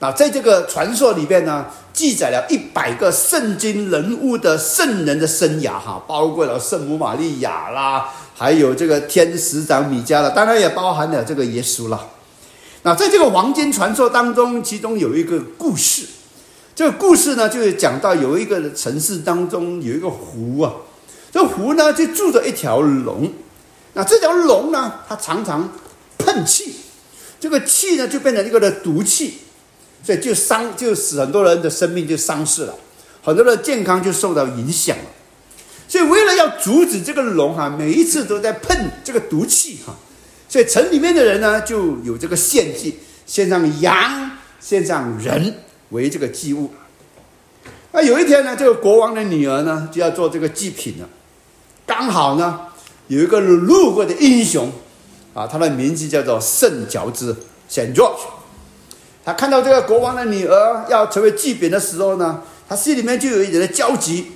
[0.00, 12.10] 那在这个传说里边呢，记载了一百个圣经人物的圣人的生涯哈，包括了圣母玛利亚啦，还有这个天使长米迦了，当然也包含了这个耶稣了。
[12.82, 16.06] 那在这个黄金传说当中，其中有一个故事。
[16.76, 20.72] 这个故事呢，就是讲到有一个城市当中有一个湖啊，
[21.32, 23.32] 这湖呢就住着一条龙，
[23.94, 25.72] 那这条龙呢，它常常
[26.18, 26.76] 喷气，
[27.40, 29.38] 这个气呢就变成一个的毒气，
[30.02, 32.74] 所以就伤，就使很多人的生命就丧失了，
[33.22, 35.04] 很多人健康就受到影响了。
[35.86, 39.94] 所以为了要阻止这个龙哈，每一次都在喷这个毒气哈，
[40.48, 44.30] 所以城里面的人呢就有这个献祭，献上羊，
[44.60, 45.54] 献上人
[45.90, 46.70] 为这个祭物。
[47.92, 51.08] 那有一天呢，这个国王的女儿呢就要做这个祭品了，
[51.86, 52.60] 刚好呢
[53.06, 54.70] 有一个路过的英雄，
[55.34, 57.34] 啊，他的名字叫做圣乔治
[57.70, 58.20] （Saint George）。
[59.28, 64.32] 他看到这个国王的女儿要成为祭品的时候呢，他心里面就有一点的焦急。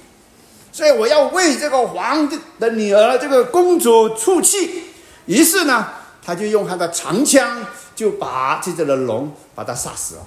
[0.70, 4.82] 所以我要为这个皇帝的女儿，这个公主出气。
[5.24, 5.86] 于是呢，
[6.22, 7.64] 他就用他的长枪，
[7.96, 10.20] 就把这只的龙把它杀死了。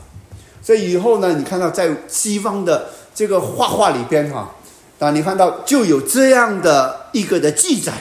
[0.64, 4.50] 所以以后呢，你看到在西方的这个画画里边哈，
[4.98, 7.94] 啊，你看到就有这样的一个的记载。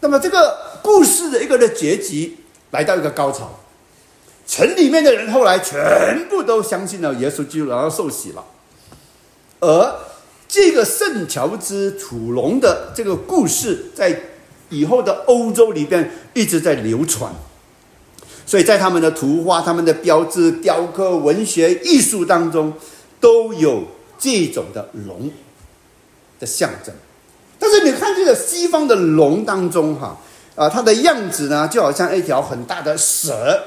[0.00, 2.36] 那么这个故事的一个的结局
[2.72, 3.58] 来到一个高潮，
[4.50, 8.44] 城里面的人后来全部都相信了耶稣基督，然后受洗了，
[9.60, 9.94] 而。
[10.52, 14.20] 这个圣乔治土龙的这个故事，在
[14.68, 17.32] 以后的欧洲里边一直在流传，
[18.44, 22.72] 所以在他们的图画、他们的标志、雕刻、文学、艺术当中，
[23.20, 23.84] 都有
[24.18, 25.30] 这种的龙
[26.40, 26.92] 的象征。
[27.56, 30.18] 但是你看这个西方的龙当中，哈
[30.56, 33.66] 啊，它的样子呢，就好像一条很大的蛇，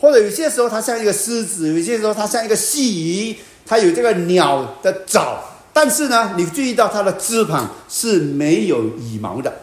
[0.00, 3.36] 或者有些时候它像一个狮子，有些时候它像一个蜥蜴，
[3.66, 5.44] 它有这个鸟的爪。
[5.72, 9.54] 但是呢，你注意到它的翅膀是没有羽毛的，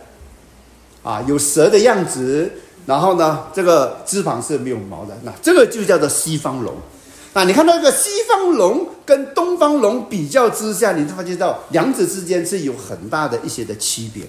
[1.03, 2.49] 啊，有蛇的样子。
[2.85, 5.17] 然后呢，这个翅膀是没有毛的。
[5.23, 6.73] 那这个就叫做西方龙。
[7.33, 14.23] 那你看到这个西方龙跟东方龙比较之下，你发现到两者之间是有很大的一些的区别。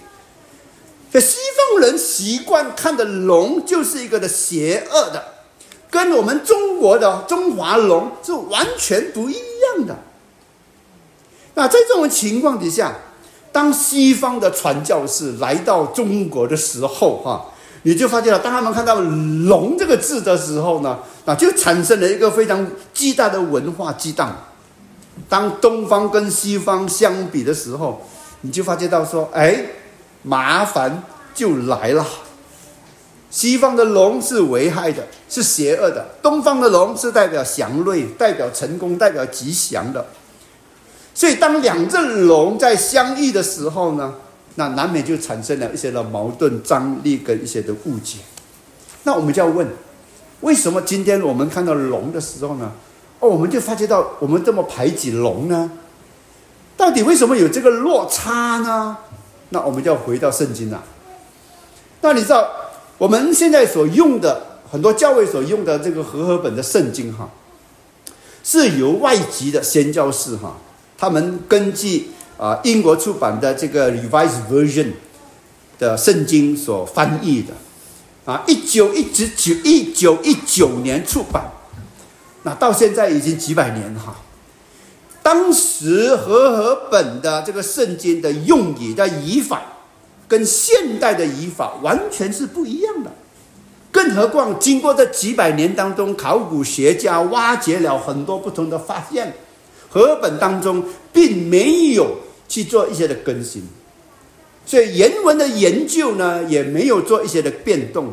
[1.12, 5.24] 这西方人习惯看的龙就是一个的邪恶的，
[5.90, 9.96] 跟我们中国的中华龙是完全不一样的。
[11.54, 12.94] 那在这种情况底下，
[13.50, 17.46] 当西方的传教士来到中国的时候，哈，
[17.82, 19.00] 你就发现了，当他们看到
[19.48, 24.36] “龙”这个字的时候呢，那就产生了一个非常巨大的文化激荡。
[25.28, 28.06] 当东方跟西方相比的时候，
[28.42, 29.64] 你就发觉到说，哎，
[30.22, 31.02] 麻烦
[31.34, 32.06] 就来了。
[33.30, 40.06] 西方的龙是危害的，是邪恶的；东方的龙是代表祥瑞、代表成功、代表吉祥的。
[41.14, 44.14] 所以，当两只龙在相遇的时候呢，
[44.54, 48.18] 那难免就产生了一些的矛盾、张力跟一些的误解。
[49.02, 49.66] 那我们就要问：
[50.40, 52.72] 为什么今天我们看到龙的时候呢？
[53.20, 55.70] 哦，我们就发觉到我们这么排挤龙呢？
[56.76, 58.96] 到底为什么有这个落差呢？
[59.48, 60.82] 那我们就要回到圣经了。
[62.00, 62.48] 那你知道
[62.98, 67.30] 我们现在所用的很多教会所用的这个和合本的圣经哈，
[68.42, 70.56] 是由外籍的宣教士哈。
[70.98, 74.92] 他们根据啊英国出版的这个 Revised Version
[75.78, 77.54] 的圣经所翻译的，
[78.24, 81.52] 啊，一九一直九一九一九年出版，
[82.42, 84.16] 那到现在已经几百年哈。
[85.22, 89.62] 当时和合本的这个圣经的用语的语法，
[90.28, 93.10] 跟现代的语法完全是不一样的。
[93.90, 99.34] 更何况经过这几百年当中，考古学家挖掘了很多不同的发现。
[99.90, 103.62] 和本当中并没有去做一些的更新，
[104.66, 108.12] 所以原文的研究呢也没有做一些的变动，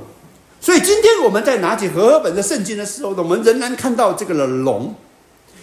[0.62, 4.96] 所以今天我们在拿起和本的圣经的时候，我们仍然看到这个的龙。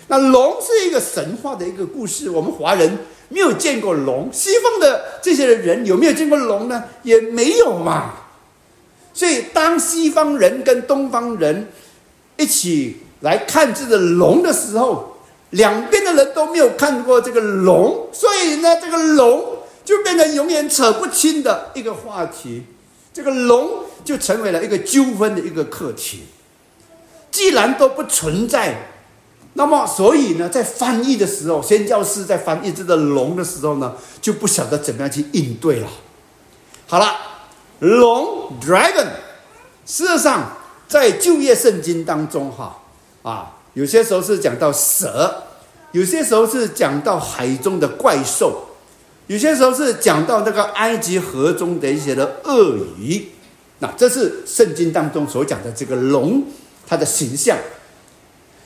[0.08, 2.98] 那龙是一个神话的一个故事，我们华人
[3.32, 6.84] 没有见过龙，西方的这些人有没有见过龙呢？
[7.02, 8.12] 也没有嘛。
[9.14, 11.68] 所以当西方人跟东方人
[12.36, 15.16] 一起来看这个龙的时候，
[15.50, 22.62] 两边的人都没有看过这个龙，所以呢，这个龙就变成永远扯不清的一个话题，
[23.12, 26.22] 这个龙就成为了一个纠纷的一个课题。
[27.30, 28.91] 既然都不存在，
[29.54, 35.88] 那么所以呢，在翻译的时候，宣教师在翻译这个龙的时候呢，就不晓得怎么样去应对了。
[36.86, 37.16] 好了，
[37.80, 39.08] 龙 （dragon），
[39.84, 40.52] 事实上
[40.88, 42.78] 在旧约圣经当中，哈
[43.22, 43.56] 啊。
[43.74, 45.44] 有些时候是讲到蛇，
[45.92, 48.66] 有些时候是讲到海中的怪兽，
[49.28, 53.30] 有些时候是讲到那个埃及河中的一些的鳄鱼。
[53.78, 56.44] 那这是圣经当中所讲的这个龙，
[56.86, 57.56] 它的形象。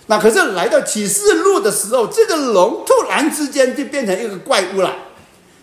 [0.09, 4.95] 那可是来到启示录的时候，这个龙突然之间就变成一个怪物了，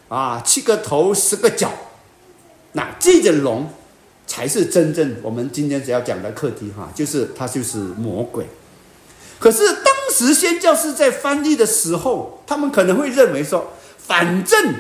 [0.10, 1.72] 啊，七个头十个脚，
[2.74, 3.70] 那这个龙
[4.28, 8.46] 才是真正我们今天只要讲的课题哈，就是它就是魔鬼。
[9.40, 14.74] 可是当时宣教士在翻译的时候，他们可能会认为说，反正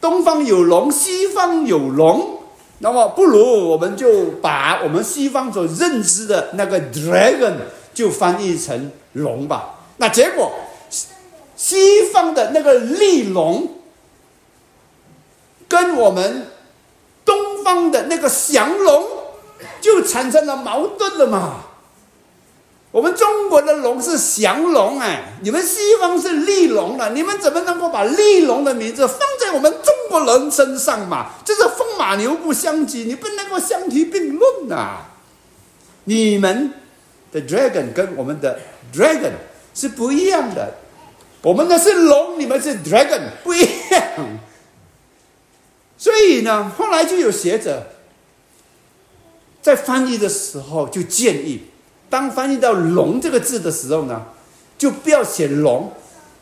[0.00, 2.40] 东方有龙，西方有龙，
[2.78, 7.54] 那么不如我们就把我们西方所认知的那个 dragon。
[7.96, 9.76] 就翻译成龙吧。
[9.96, 10.52] 那结果，
[11.56, 13.70] 西方的那个利龙，
[15.66, 16.48] 跟我们
[17.24, 19.08] 东方的那个降龙，
[19.80, 21.60] 就产生了矛盾了嘛。
[22.90, 31.30] 我们中国的龙是降龙哎，你们西方是利龙了，你们怎么能够把利龙的名字放在我们中国人身上嘛？
[31.46, 34.98] 这是风马牛不相及，你不能够相提并论呐。
[36.04, 36.74] 你们。
[37.42, 38.58] Dragon 跟我们的
[38.94, 39.32] dragon
[39.74, 40.74] 是不一样的，
[41.42, 44.02] 我们的是龙，你们是 dragon 不一样。
[45.98, 47.86] 所以呢，后来就有学者
[49.62, 51.62] 在翻译的时候就建议，
[52.08, 54.24] 当翻译到“龙”这个字的时候呢，
[54.78, 55.92] 就不要写龙，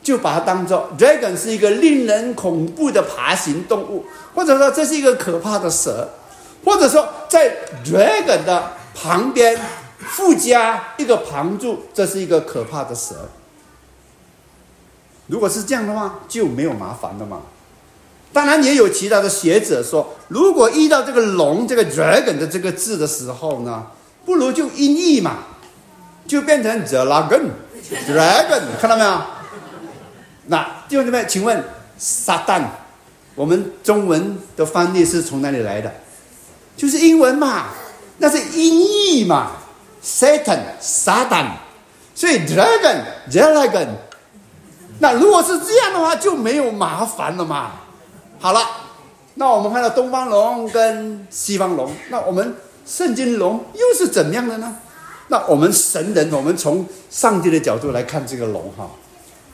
[0.03, 6.11] 就把它当做 dragon 是一个令人恐怖的爬行动物，或者说这是一个可怕的蛇，
[6.65, 9.59] 或者说在 dragon 的旁边。
[10.11, 13.29] 附加一个旁注，这是一个可怕的蛇。
[15.27, 17.41] 如果是这样的话，就没有麻烦了嘛。
[18.33, 23.87] 当然，也有其他的学者说，如果遇到这个“龙”这个 “dragon” 的这个字的时候呢，
[24.25, 25.39] 不如就音译嘛，
[26.27, 29.21] 就变成 “dragon”，“dragon”，看到没有？
[30.47, 31.65] 那弟兄姊妹，请问
[31.97, 32.63] 撒旦，
[33.35, 35.91] 我们中文的翻译是从哪里来的？
[36.77, 37.69] 就是英文嘛，
[38.19, 39.53] 那是音译嘛。
[40.05, 41.47] Satan，撒旦，
[42.15, 43.87] 所以 dragon，dragon，
[44.99, 47.73] 那如果是这样的话，就没有麻烦了嘛。
[48.39, 48.61] 好了，
[49.35, 52.55] 那我们看到东方龙跟西方龙，那我们
[52.87, 54.77] 圣经龙又是怎样的呢？
[55.29, 58.91] 那我们神人，我们从上帝的角度来看这个龙哈。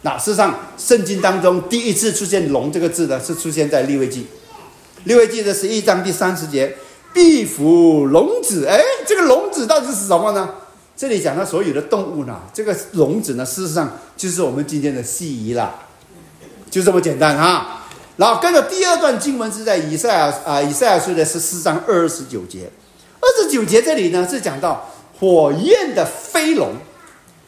[0.03, 4.27] 那事实上，圣经当中第一次出现“龙”这个字呢，是出现在利未记，
[5.05, 6.75] 利未记的十一章第三十节。
[7.13, 10.49] 壁虎龙子，哎，这个龙子到底是什么呢？
[10.97, 15.75] 这里讲到所有的动物呢，这个龙子呢，事实上就是我们今天的蜥蜴啦，
[16.71, 17.87] 就这么简单哈。
[18.17, 22.71] 然后跟着第二段经文是在以赛亚啊，以赛亚书的十四章二十九节，
[23.19, 26.75] 二十九节这里呢是讲到火焰的飞龙。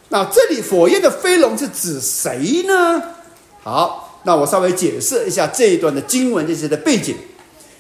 [0.09, 3.03] 那这里火焰的飞龙是指谁呢？
[3.63, 7.17] 好，那我稍微解释一下这一段的经文这些的背景。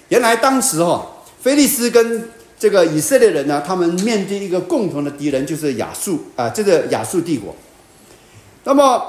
[0.09, 1.09] 原来当时哈。
[1.43, 7.53] 菲利斯跟这个以色列人呢，他们面对一个共同的敌人，就是亚述啊，这个亚述帝国。
[8.63, 9.05] 那么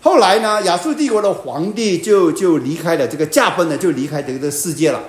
[0.00, 5.02] 后来呢，亚述帝国的皇帝就就离开了这个驾崩了，就离开这个世界了。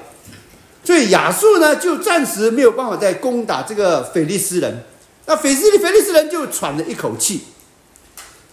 [0.84, 4.84] 所以亚述呢，就暂时没有办法再攻打这个菲利斯人。
[5.28, 7.42] 那菲斯菲利斯人就喘了一口气。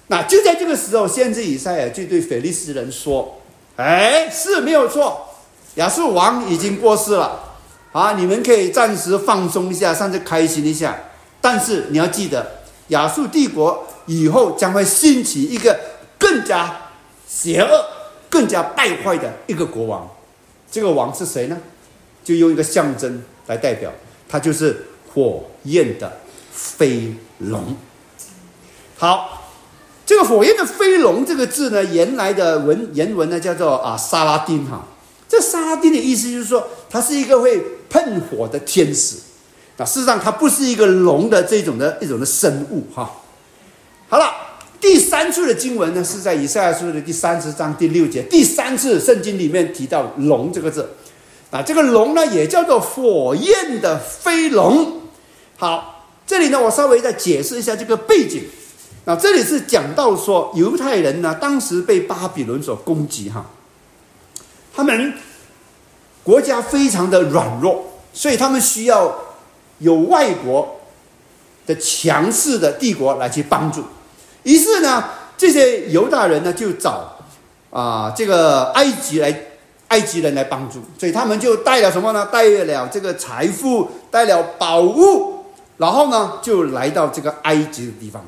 [0.09, 3.41] 那就在这个时候，先知以赛亚就对菲利斯人说
[3.76, 5.28] ：“哎，是没有错，
[5.76, 7.45] 亚述王已经过世了。”
[7.93, 10.97] 啊，你们可以暂时放松一下，甚至开心一下。
[11.41, 15.78] 但是你要记得，亚述帝国以后将会兴起一个
[16.18, 16.76] 更加
[17.26, 17.84] 邪恶、
[18.28, 20.09] 更加败坏的一个国王。
[20.70, 21.57] 这个王是谁呢？
[22.22, 23.91] 就用一个象征来代表，
[24.28, 26.18] 他就是火焰的
[26.53, 27.74] 飞龙。
[28.99, 29.49] 好，
[30.07, 34.86] 这个火焰的飞龙这个字呢，原来的文原文呢叫做啊沙拉丁哈。
[35.31, 37.59] 这沙拉丁的意思就是说，它是一个会。
[37.91, 39.16] 喷火的天使，
[39.76, 43.11] 那事实上它不是一个龙的这种的一种的生物哈。
[44.09, 44.33] 好了，
[44.81, 50.89] 第三处的经文呢是在以赛亚书的第三十章第六节，第三次圣经里面提到龙这个字，
[51.51, 55.01] 啊，这个龙呢也叫做火焰的飞龙。
[55.57, 58.45] 好，这里呢我稍微再解释一下这个背景。
[59.05, 63.51] 那这里是讲到说犹太人呢当时被巴比伦所攻击哈，
[64.75, 65.14] 他们。
[66.23, 69.12] 国家非常的软弱，所以他们需要
[69.79, 70.81] 有外国
[71.66, 73.83] 的强势的帝国来去帮助。
[74.43, 75.03] 于是呢，
[75.39, 77.16] 这些犹大人呢就找
[77.71, 79.35] 啊这个埃及来
[79.89, 82.29] 埃及人来帮助，所以他们就带了什么呢？
[82.31, 85.47] 带了这个财富，带了宝物，
[85.79, 88.23] 然后呢就来到这个埃及的地方。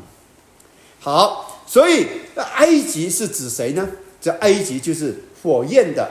[0.98, 2.08] 好，所以
[2.54, 3.86] 埃及是指谁呢？
[4.20, 6.10] 这埃及就是火焰的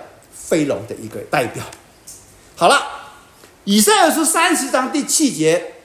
[0.52, 1.64] 飞龙的一个代表。
[2.58, 2.76] 好了，
[3.64, 5.76] 以赛亚书三十章第七节，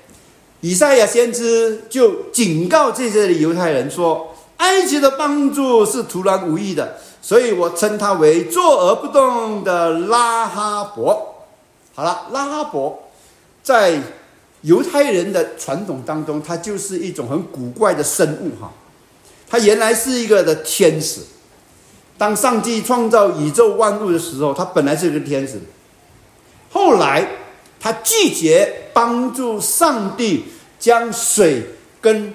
[0.61, 11.45] 以赛亚先知就警告这些犹太人说：“埃及的帮助是徒然无益的，所以我称他为坐而不动的拉哈伯。”
[11.95, 13.09] 好了，拉哈伯
[13.63, 14.01] 在
[14.63, 18.73] 犹太人的传统当中，它就是一种很古怪的生物哈。
[19.49, 21.21] 他原来是一个的天使，
[22.19, 25.61] 当上帝创造宇宙万物的时候，他本来是个天使，
[26.71, 27.29] 后来
[27.79, 30.45] 他拒绝帮助上帝
[30.79, 32.35] 将水跟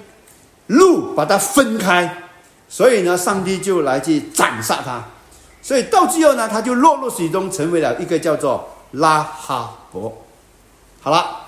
[0.66, 2.24] 路把它分开，
[2.68, 5.04] 所以呢，上帝就来去斩杀他，
[5.60, 10.22] 所以到最后呢，他就落入水中，成为了一个叫做拉哈伯。
[11.00, 11.38] 好了。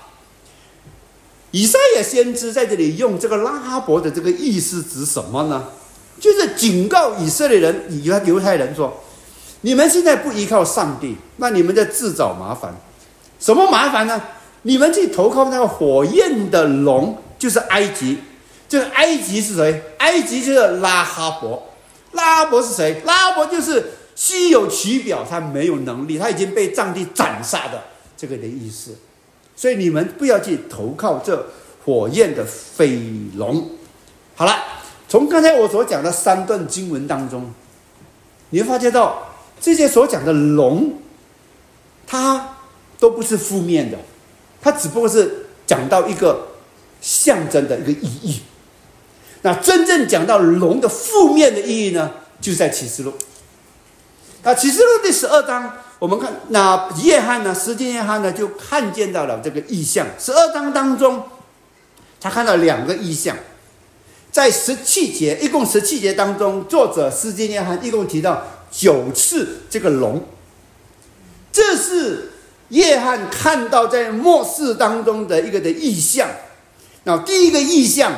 [1.51, 5.63] 以赛亚先知在这里用这个拉哈伯的这个意思指什么呢？
[6.19, 9.01] 就是警告以色列人、以犹太人说：
[9.61, 12.73] 你们现在不依靠上帝，那你们在自找麻烦。
[13.39, 14.21] 什么麻烦呢？
[14.63, 18.17] 你们去投靠那个火焰的龙，就是埃及。
[18.67, 19.83] 这个埃及是谁？
[19.99, 21.71] 埃及就是拉哈伯。
[22.13, 23.01] 拉哈伯是谁？
[23.05, 27.83] 拉哈伯就是虚有其表，他没有能力，他已经被上帝斩杀的
[28.17, 28.95] 这个的意思。
[29.55, 31.47] 所以你们不要去投靠这
[31.85, 32.99] 火焰的飞
[33.35, 33.69] 龙。
[34.33, 34.55] 好了，
[35.07, 37.53] 从刚才我所讲的三段经文当中，
[38.49, 39.29] 你会发觉到
[39.59, 40.93] 这些所讲的龙，
[42.07, 42.55] 它
[42.99, 43.97] 都不是负面的，
[44.61, 46.47] 它只不过是讲到一个
[47.01, 48.41] 象征的一个意义。
[49.41, 53.13] 那真正讲到龙的负面的意义呢，就在启示录。
[54.43, 55.71] 那启示录第十二章。
[55.97, 60.05] 我们看那约翰呢，时间约翰呢，就看见到了这个意象。
[60.19, 61.23] 十二章当中，
[62.19, 63.37] 他看到两个意象，
[64.35, 70.21] 在十七节，一共十七节当中，作者时间约翰一共提到九次这个龙。
[71.53, 72.33] 这是
[72.67, 76.29] 约翰看到在末世当中的一个的意象。
[77.05, 78.11] 那第一个意象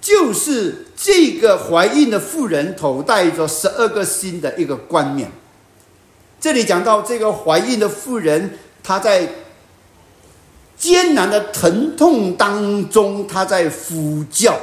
[0.00, 5.32] 就是这个怀孕的妇人头戴着十二个星的一个冠冕。
[6.40, 9.28] 这里讲到这个怀孕的妇人，她在
[10.78, 14.56] 艰难的疼痛当中，她在呼叫。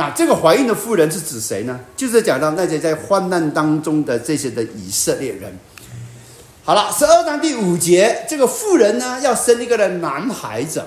[0.00, 1.78] 那这个怀孕的妇人是指谁呢？
[1.94, 5.58] 就是讲到那些在患难当中的这些的以色列人。
[6.64, 10.82] 好了，十二章第五节，这个妇人呢要生一个的男孩子，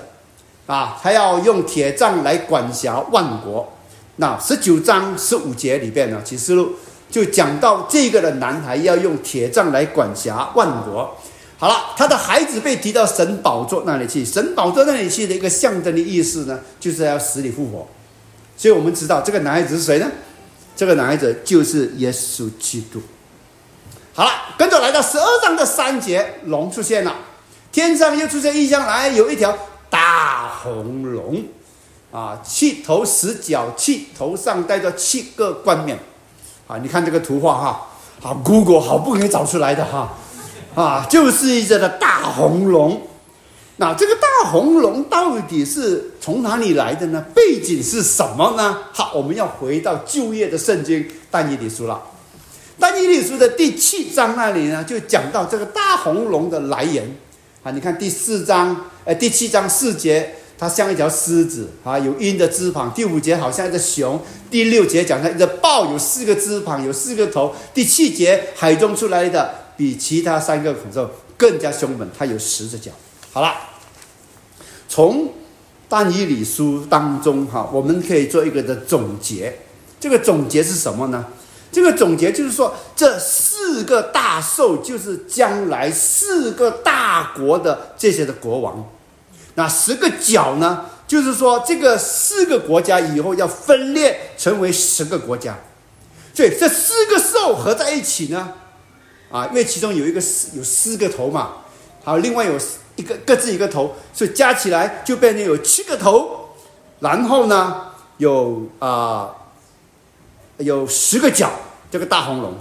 [0.66, 3.72] 啊，他要用铁杖来管辖万国。
[4.16, 6.72] 那十九章十五节里边呢，启示录。
[7.08, 11.16] 就讲到这个的男孩要用铁杖来管辖万国。
[11.56, 17.86] 好了，他的孩子被提到神宝座那里去，神宝座那里去的一个象征的意思呢，就是要死里复活。
[18.56, 20.10] 所以我们知道这个男孩子是谁呢？
[20.76, 23.00] 这个男孩子就是耶稣基督。
[24.12, 27.14] 好了，跟着来到十二章的三节，龙出现了，
[27.70, 29.56] 天上又出现异象来，有一条
[29.90, 31.44] 大红龙，
[32.10, 35.98] 啊，七头十角，七头上戴着七个冠冕。
[36.66, 37.88] 啊，你看这个图画哈，
[38.20, 40.14] 好，Google 好不容易找出来的哈，
[40.74, 43.02] 啊，就是一只的大红龙。
[43.76, 47.24] 那这个大红龙到底是从哪里来的呢？
[47.34, 48.78] 背景是什么呢？
[48.92, 52.00] 好，我们要回到旧约的圣经但以理书了。
[52.78, 57.16] 但以理书的第七章那里呢，就讲到这个大红龙的来源。
[57.62, 60.36] 啊，你看第四章，呃，第七章四节。
[60.56, 62.90] 它像一条狮子啊，有鹰的翅膀。
[62.94, 64.22] 第五节好像一只熊。
[64.48, 67.52] 第六节讲它一只豹，有四个翅膀，有四个头。
[67.74, 72.92] 第七节海中出来的比其他三个恐兽更加凶猛，它有十只脚。
[73.34, 73.52] 好了，
[74.88, 75.32] 从
[75.88, 79.58] 但以理书当中哈，我们可以做一个的总结。
[79.98, 81.24] 这个总结是什么呢？
[81.72, 88.88] 这个总结就是说，这四个大兽就是将来四个大国的这些的国王。
[89.56, 90.86] 那十个角呢？
[91.08, 95.58] 就是说，这个四个国家以后要分裂成为十个国家，
[96.32, 98.52] 所以这四个兽合在一起呢，
[99.32, 101.56] 啊，因为其中有一个四有四个头嘛，
[102.04, 102.56] 好，另外有
[102.96, 106.50] 一个各自一个头，所以加起来就变成有七个头，
[107.00, 107.86] 然后呢，
[108.18, 109.30] 有啊，
[110.58, 111.50] 有十个角，
[111.90, 112.54] 这个大红龙，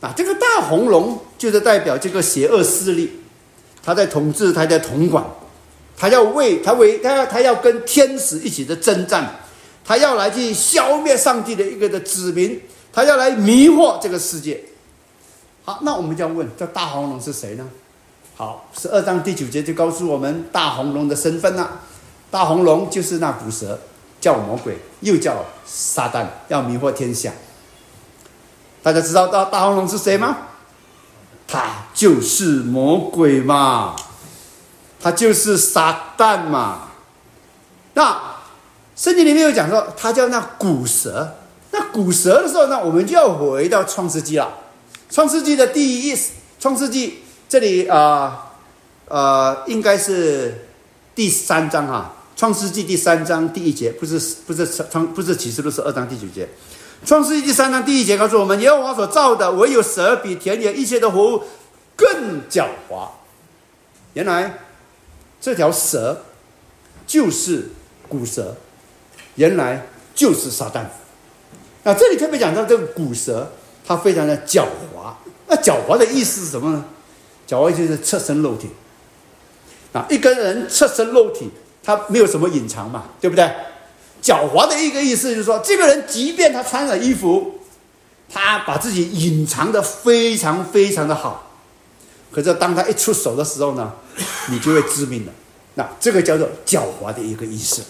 [0.00, 3.20] 啊，这个大红龙就是代表这个邪恶势力，
[3.82, 5.24] 他在统治，他在统管。
[5.96, 9.32] 他要为他为他要他要跟天使一起的征战，
[9.84, 12.60] 他要来去消灭上帝的一个的子民，
[12.92, 14.60] 他要来迷惑这个世界。
[15.64, 17.68] 好，那我们就要问，这大红龙是谁呢？
[18.36, 21.82] 好，十二章第九节就告诉我们大红龙的身份了。
[22.32, 23.78] 大红龙就是那古蛇，
[24.20, 27.32] 叫魔鬼，又叫撒旦，要迷惑天下。
[28.82, 30.36] 大家知道大大红龙是谁吗？
[31.46, 33.94] 他就是魔鬼嘛。
[35.00, 36.88] 他就是撒旦嘛，
[37.92, 38.20] 那
[38.96, 41.34] 圣经里面有讲说，他叫那古蛇。
[41.70, 44.48] 那古蛇的时候呢，我们就要回到创世纪了。
[45.10, 46.18] 创世纪的第一，
[46.58, 47.23] 创世纪
[47.54, 48.50] 这里啊，
[49.06, 50.66] 呃，应该是
[51.14, 52.12] 第三章哈。
[52.34, 56.48] 创世纪第三章第一节，不是不是创不是启示录是二章第九节。
[57.06, 61.44] 创世纪第三章第一节告诉我们，耶和华所造的唯有蛇比田野一切的活物
[61.94, 63.06] 更狡猾。
[64.14, 64.58] 原来
[65.40, 66.24] 这条蛇
[67.06, 67.70] 就是
[68.08, 68.56] 古蛇，
[69.36, 70.86] 原来就是撒旦。
[71.84, 73.52] 那这里特别讲到这个古蛇，
[73.86, 75.14] 它非常的狡猾。
[75.46, 76.84] 那狡猾的意思是什么呢？
[77.46, 78.68] 狡猾就是侧身露体。
[79.92, 81.50] 啊，一个人侧身露体。
[81.86, 83.44] 他没有什么隐藏嘛，对不对？
[84.22, 87.60] 狡猾的一个意思就是说，这个人即便他穿了衣服，
[88.32, 91.52] 他把自己隐藏的非常非常的好，
[92.32, 93.92] 可是当他一出手的时候呢，
[94.48, 95.32] 你就会致命了。
[95.74, 97.82] 那这个叫做狡猾的一个意思。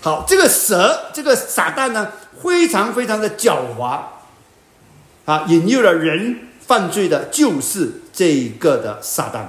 [0.00, 4.02] 好，这个蛇，这个撒旦呢，非常非常的狡猾，
[5.24, 9.44] 啊，引诱了人犯罪的就是这一个的撒旦。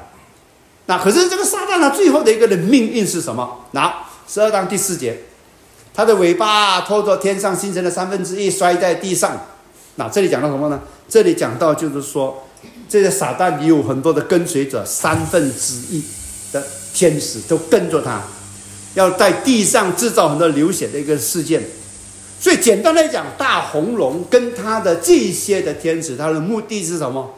[0.86, 3.66] 那可是这个撒旦呢，最后的一个的命运是什么？
[3.72, 3.94] 那
[4.28, 5.18] 十二章第四节，
[5.94, 9.48] 他的尾巴拖着天上星辰的三分之一摔在地上。
[9.96, 10.82] 那这里讲到什么呢？
[11.10, 12.48] 这里讲到就是说，
[12.88, 16.04] 这个撒旦有很多的跟随者，三分之一
[16.52, 16.64] 的
[16.94, 18.22] 天使都跟着他，
[18.94, 21.64] 要在地上制造很多流血的一个事件。
[22.40, 27.34] 所以简单来讲，大红龙跟他的这些的天使，他的目的是什么？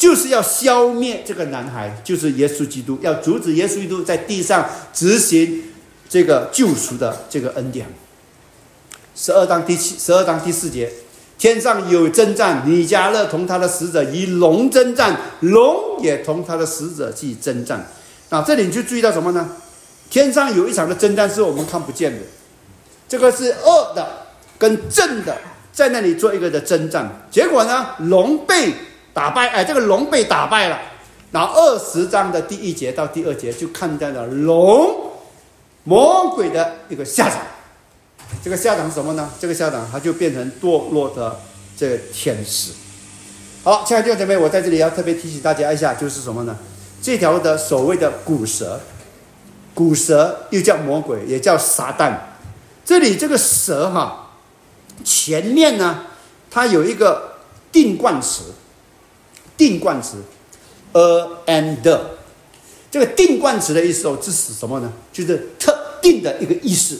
[0.00, 5.62] 就是要消灭这个男孩，就是耶稣基督，要阻止耶稣基督在地上执行
[6.08, 7.86] 这个救赎的这个恩典。
[9.14, 10.90] 十二章第七，十二章第四节，
[11.36, 17.86] 天上有征战，米迦勒同他的使者与龙征战，龙也同他的使者去征战。
[18.30, 19.50] 那，这里你就注意到什么呢？
[20.08, 22.20] 天上有一场的征战是我们看不见的，
[23.06, 24.08] 这个是恶的
[24.56, 25.36] 跟正的
[25.74, 28.72] 在那里做一个的征战，结果呢，龙被。
[29.12, 30.78] 打败哎，这个龙被打败了。
[31.32, 35.12] 然后二十章的第一节到第二节就看到了龙
[35.84, 37.40] 魔鬼的一个下场。
[38.42, 39.30] 这个下场是什么呢？
[39.38, 41.38] 这个下场他就变成堕落的
[41.76, 42.72] 这个天使。
[43.62, 46.56] 好，亲爱的弟兄姐妹，我在这里要特别提醒大家一下，就是什么呢？
[47.02, 48.80] 这条的所谓的古蛇，
[49.74, 52.14] 古蛇又叫魔鬼，也叫撒旦。
[52.84, 54.30] 这里这个蛇哈，
[55.04, 56.06] 前面呢，
[56.50, 57.36] 它有一个
[57.70, 58.44] 定冠词。
[59.60, 60.16] 定冠词
[60.92, 61.02] ，a
[61.44, 62.00] and，the，
[62.90, 64.90] 这个定冠词的意思哦，是指什么呢？
[65.12, 66.98] 就是特定的一个意思。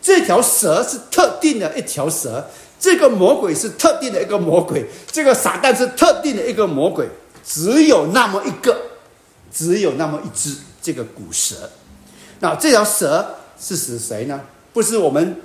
[0.00, 2.48] 这条蛇是特定的一条蛇，
[2.80, 7.06] 这个魔鬼是特定的一个魔鬼，这个撒旦是特定的一个魔鬼，
[7.44, 8.74] 只有那么一个，
[9.52, 11.68] 只有那么一只这个古蛇。
[12.40, 14.40] 那这条蛇是指谁呢？
[14.72, 15.36] 不是我们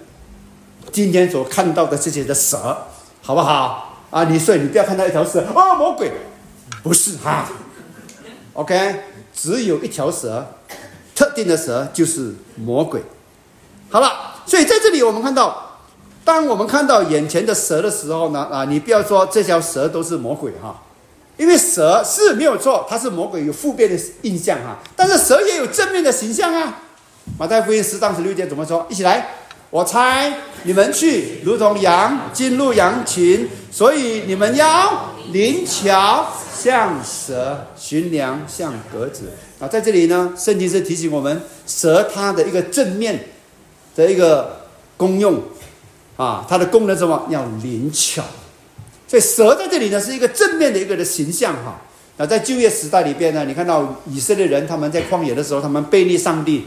[0.94, 2.78] 今天所看到的这些的蛇，
[3.22, 3.88] 好不好？
[4.10, 6.12] 啊，你所以你不要看到一条蛇啊，魔鬼。
[6.82, 7.50] 不是哈
[8.54, 9.02] ，OK，
[9.34, 10.46] 只有一条蛇，
[11.14, 13.04] 特定的蛇就是魔鬼。
[13.90, 15.80] 好了，所以在这里我们看到，
[16.24, 20.84] 当我们看到眼前的蛇的时候呢，啊，你不要说这条蛇都是魔鬼哈，
[21.38, 26.82] 因为蛇是没有错，它是魔鬼有负面的印象哈，但是蛇也有正面的形象啊。
[27.38, 28.86] 马太福音十章十六节怎么说？
[28.90, 29.39] 一起来，
[29.70, 36.28] 我猜你们去如同羊进入羊群，所以你们要灵巧。
[36.60, 43.28] 像蛇寻粮，像鸽子啊，在这里呢，圣经是提醒我们，蛇它的一个正面
[43.96, 44.66] 的一个
[44.98, 45.42] 功用
[46.18, 47.28] 啊，它的功能什么？
[47.30, 48.22] 要灵巧。
[49.08, 51.80] 所以蛇在这里呢，是一个正面的一个的形象哈。
[52.18, 56.66] 那在旧约时代里边呢，你看到以色列人他们在旷野的时候，他们背逆上帝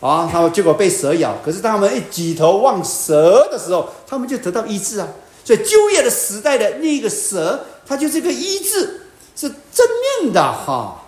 [0.00, 5.08] 啊，他们结果被蛇咬，可是当他们一举头望蛇的时候，他们就得到医治啊。
[5.44, 9.02] 所以旧约的时代的那个蛇，它就是个医治。
[9.40, 9.86] 是正
[10.22, 11.04] 面的哈，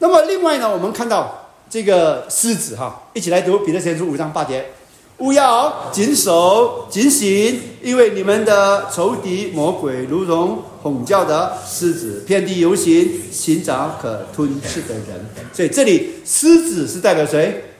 [0.00, 4.72] 那么另外呢，我们看到这个狮子哈，一起来读彼得前书五章八节，
[5.18, 15.24] 勿要谨守警醒，因为你们的仇敌魔鬼如同吼叫的狮子，遍地游行，寻找可吞噬的人。
[15.52, 17.71] 所以这里狮子是代表谁？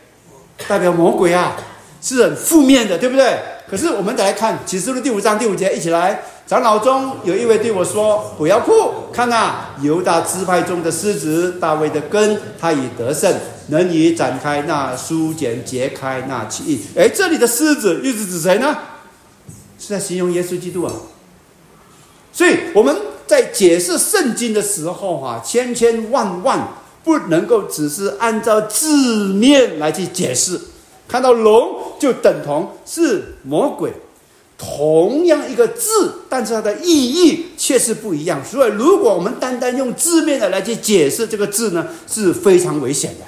[0.69, 1.57] 代表魔鬼啊，
[2.01, 3.39] 是很负面的，对不对？
[3.69, 6.23] 可是我们再来看启示录第五章第五节，一起来。
[6.45, 8.73] 长老中有一位对我说：“不要哭，
[9.13, 13.35] 看啊，犹大支派中的狮子，大卫的根，他已得胜，
[13.69, 16.83] 能以展开那书简，揭开那记忆。
[16.99, 18.77] 哎，这里的狮子又是指谁呢？
[19.79, 20.93] 是在形容耶稣基督啊。
[22.33, 22.95] 所以我们
[23.27, 26.69] 在解释圣经的时候，哈，千千万万
[27.05, 30.61] 不能够只是按照字面来去解释。
[31.07, 31.81] 看到龙。
[32.03, 33.93] 就等同是魔鬼。
[34.59, 38.45] 同样一个字，但是它的意义却是不一样。
[38.45, 43.25] 所以，如果我们单单用字面的来去解释这个字呢，是非常危险的。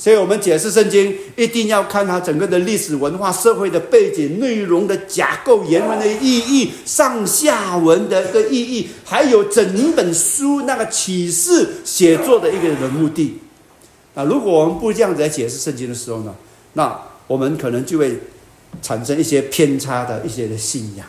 [0.00, 13.38] 所以我们解释圣经，一定要看它整个的历史文化、社会的背景、内容的架构、原文的意义、上下文的一个意义，还有整本书那个启示写作的一个的目的。
[14.14, 16.34] 啊，如果我们不这样子来解释圣经的时候呢，
[16.72, 18.18] 那我们可能就会。
[18.80, 21.04] 产生一些偏差的一些的信仰，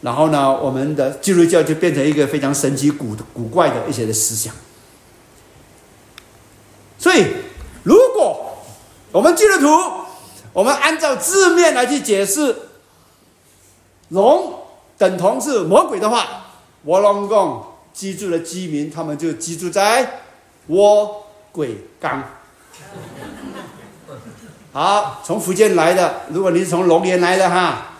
[0.00, 4.52] 然后呢，我们的基督教就变成一个非常神奇古古怪的一些的思想。
[6.98, 7.26] 所以，
[7.84, 8.56] 如果
[9.12, 9.68] 我们基督徒，
[10.52, 12.56] 我们按照字面来去解释，
[14.08, 14.58] 龙
[14.98, 16.46] 等同是魔鬼的话，
[16.82, 17.62] 我龙共
[17.92, 20.22] 居住的居民，他们就居住在
[20.68, 22.24] 窝鬼冈。
[24.72, 27.92] 好，从福建来的，如果你是从龙岩来的哈，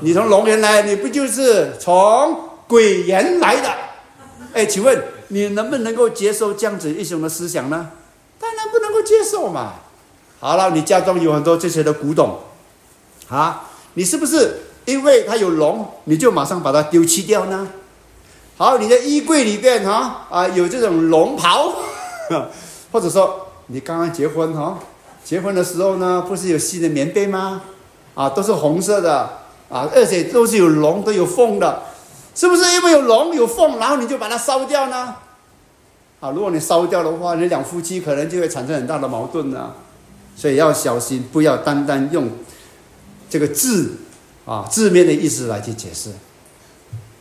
[0.00, 3.72] 你从龙岩来，你不就是从鬼岩来的？
[4.52, 7.92] 哎，请问你能不能够接受这样子一种的思想呢？
[8.38, 9.74] 当然不能够接受嘛。
[10.40, 12.38] 好了，你家中有很多这些的古董，
[13.28, 17.68] 啊，你是不是因为它有龙，你就马上把它丢弃掉呢？
[18.56, 21.74] 好，你的衣柜里边哈啊有这种龙袍，
[22.92, 24.78] 或者说你刚刚结婚哈。
[25.24, 27.60] 结婚的时候呢，不是有新的棉被吗？
[28.14, 29.28] 啊，都是红色的
[29.68, 31.82] 啊，而且都是有龙、都有凤的，
[32.34, 35.16] 是不是因为有龙有凤，然后你就把它烧掉呢？
[36.20, 39.72] 啊，如果你烧掉的话，你两夫妻可能就会产生很大的矛盾呢。
[40.36, 42.28] 所以要小心，不要单单用
[43.28, 43.96] 这个字
[44.44, 46.10] 啊字面的意思来去解释。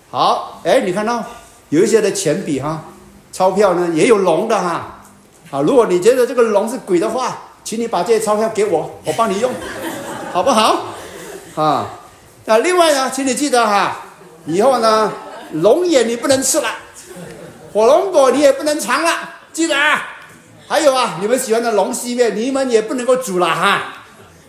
[0.10, 1.24] 好，哎，你看到
[1.70, 2.86] 有一些的钱币哈，
[3.32, 5.02] 钞票呢也有龙的哈。
[5.52, 7.44] 啊，如果你觉得这个龙是鬼的话。
[7.68, 9.52] 请你把这些钞票给我，我帮你用，
[10.32, 10.86] 好不好？
[11.56, 11.86] 啊，
[12.46, 14.06] 那另外呢，请你记得哈，
[14.46, 15.12] 以后呢，
[15.52, 16.70] 龙眼你不能吃了，
[17.74, 19.12] 火龙果你也不能尝了，
[19.54, 20.02] 记得啊。
[20.68, 23.82] 还有啊，你们喜欢的龙须面，你们也不能够煮了哈。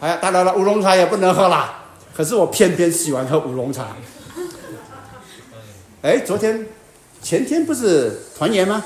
[0.01, 1.75] 哎，当然了，乌龙茶也不能喝了。
[2.17, 3.89] 可是我偏偏喜欢喝乌龙茶。
[6.03, 6.67] 哎，昨天、
[7.23, 8.83] 前天不是团圆吗？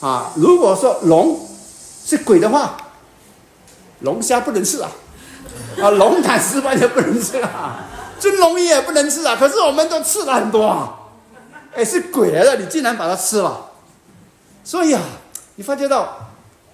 [0.00, 1.48] 啊，如果说龙
[2.04, 2.76] 是鬼的话。
[4.00, 4.90] 龙虾不能吃啊，
[5.80, 7.84] 啊，龙胆石斑也不能吃啊，
[8.18, 9.36] 尊龙鱼也不能吃啊。
[9.38, 10.92] 可是我们都吃了很多啊，
[11.74, 13.70] 哎，是鬼来了，你竟然把它吃了。
[14.64, 15.00] 所以啊，
[15.56, 16.30] 你发觉到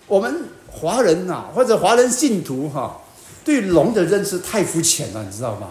[0.07, 2.99] 我们华人呐，或者华人信徒哈，
[3.45, 5.69] 对龙的认识太肤浅了，你知道吗？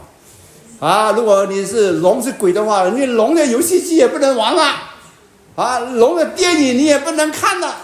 [0.80, 4.64] 啊，如果你是龙是鬼的话，你龙的游戏机也不能玩了，
[5.56, 7.76] 啊，龙的电影你也不能看了。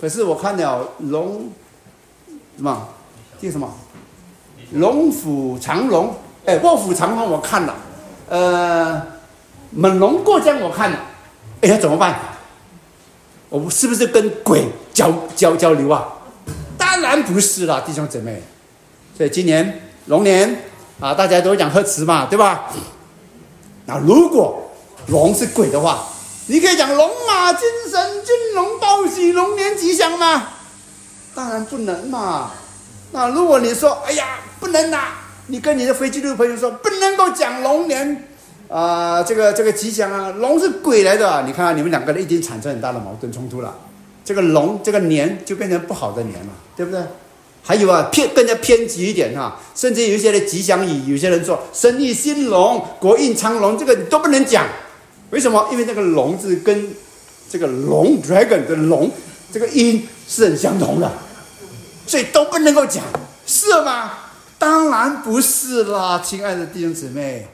[0.00, 1.50] 可是我看了龙。
[2.56, 2.88] 什么？
[3.40, 3.68] 叫什么？
[4.72, 7.74] 龙虎长龙，哎，卧虎藏龙我看了，
[8.28, 9.02] 呃，
[9.74, 10.98] 猛龙过江我看了，
[11.62, 12.18] 哎呀，怎么办？
[13.48, 16.08] 我是不是跟鬼交交交流啊？
[16.78, 18.42] 当然不是啦，弟兄姊妹。
[19.16, 20.64] 所以今年龙年
[21.00, 22.70] 啊，大家都讲贺词嘛，对吧？
[23.86, 24.70] 那如果
[25.08, 26.06] 龙是鬼的话，
[26.46, 30.48] 你可以讲龙马精神，金龙报喜，龙年吉祥吗？
[31.34, 32.50] 当然不能嘛！
[33.12, 35.08] 那如果你说，哎呀，不能呐，
[35.46, 38.28] 你跟你的非基督朋友说，不能够讲龙年，
[38.72, 43.76] 啊，这个这个吉祥啊，龙是鬼来的，你看你们两个人已经产生很大的矛盾冲突了，
[44.24, 47.00] 这个龙这个年就变成不好的年了，对不对？
[47.62, 54.66] 还有啊，偏更加偏激一点哈，甚至有一些的吉祥语，有些人说生意兴隆、国运昌隆，这个你都不能讲，
[55.30, 55.68] 为什么？
[55.70, 56.88] 因为那个龙字跟
[57.50, 59.10] 这个龙 dragon 的龙
[59.52, 60.08] 这个音。
[60.28, 61.12] 是很相同的，
[62.06, 63.04] 所以都不能够讲，
[63.44, 64.12] 是吗？
[64.58, 67.46] 当然不是啦，亲爱的弟兄姊妹。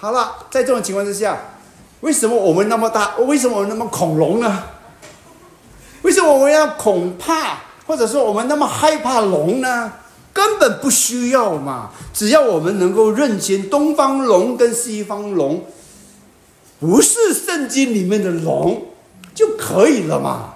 [0.00, 1.38] 好了，在这种情况之下，
[2.00, 3.16] 为什么我们那么大？
[3.18, 4.62] 为什么我们那么恐龙呢？
[6.00, 9.92] 为什么我们要恐怕，或者说我们那么害怕龙呢？
[10.32, 11.90] 根本不需要嘛！
[12.14, 15.64] 只要我们能够认清东方龙跟西方龙，
[16.78, 18.86] 不是圣经里面的龙
[19.34, 20.54] 就可以了嘛。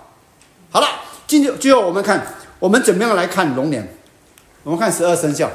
[0.71, 0.87] 好了。
[1.27, 3.97] 今天最后我们看，我们怎么样来看龙年？
[4.63, 5.51] 我们看十二生肖，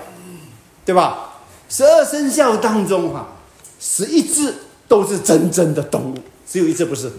[0.83, 1.35] 对吧？
[1.69, 3.27] 十二生肖当中哈，
[3.79, 4.53] 十一只
[4.87, 6.15] 都是真正的动物，
[6.47, 7.11] 只有一只不是。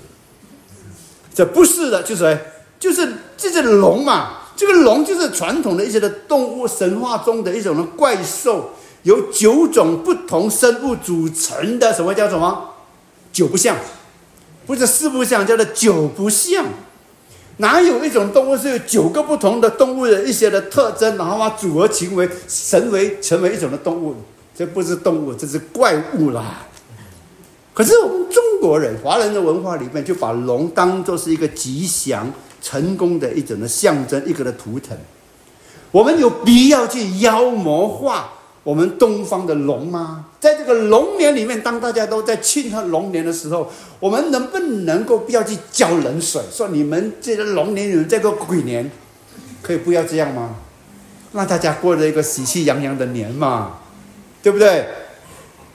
[1.34, 2.38] 这不是的，就是谁
[2.78, 4.38] 就是这只龙嘛。
[4.56, 8.72] 这个龙就是传统的一些的动物神话中的一种的怪兽，
[9.04, 12.74] 由九种不同生物组成的，什么叫什么？
[13.32, 13.76] 九不像，
[14.66, 16.66] 不是四不像，叫做九不像。
[17.58, 24.16] 哪有一种动物是有九个不同的动物的一些的特征，然后啊组合成为成为成为一种的动物？
[24.60, 26.66] 这不是动物，这是怪物啦。
[27.72, 32.30] 可是我们中国人、华人的文化里面，就把龙当做是一个吉祥、
[32.60, 34.94] 成功的一种的象征，一个的图腾。
[35.90, 40.26] 我们有必要去妖魔化我们东方的龙吗？
[40.38, 48.90] 在这个龙年里面，当大家都在庆贺龙年的时候，我们能不能够不要去浇冷水，说你们这个龙年、你们这个鬼年，
[49.62, 50.56] 可以不要这样吗？
[51.32, 53.78] 让大家过了一个喜气洋洋的年嘛，
[54.42, 54.86] 对不对？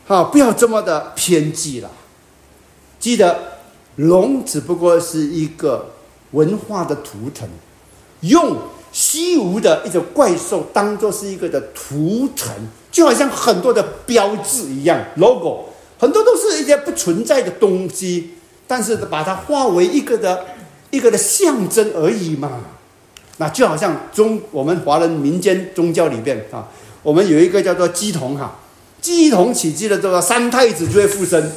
[0.06, 1.90] 好，不要这么的偏激了。
[3.00, 3.60] 记得，
[3.98, 5.94] 龙只不过是一个
[6.32, 7.48] 文化的图腾，
[8.22, 8.58] 用
[8.92, 12.50] 虚无的一种怪兽当做是一个的图腾，
[12.92, 18.36] 就好像很多的标志一样，logo，很多都是一些不存在的东西，
[18.68, 20.46] 但是把它化为一个的
[20.92, 22.62] 一个的象征而已嘛。
[23.38, 26.70] 那就好像中我们华人民间宗教里边啊，
[27.06, 28.56] 我们有一个叫做鸡童哈。
[29.00, 31.52] 鸡同起鸡的这个三太子就会附身，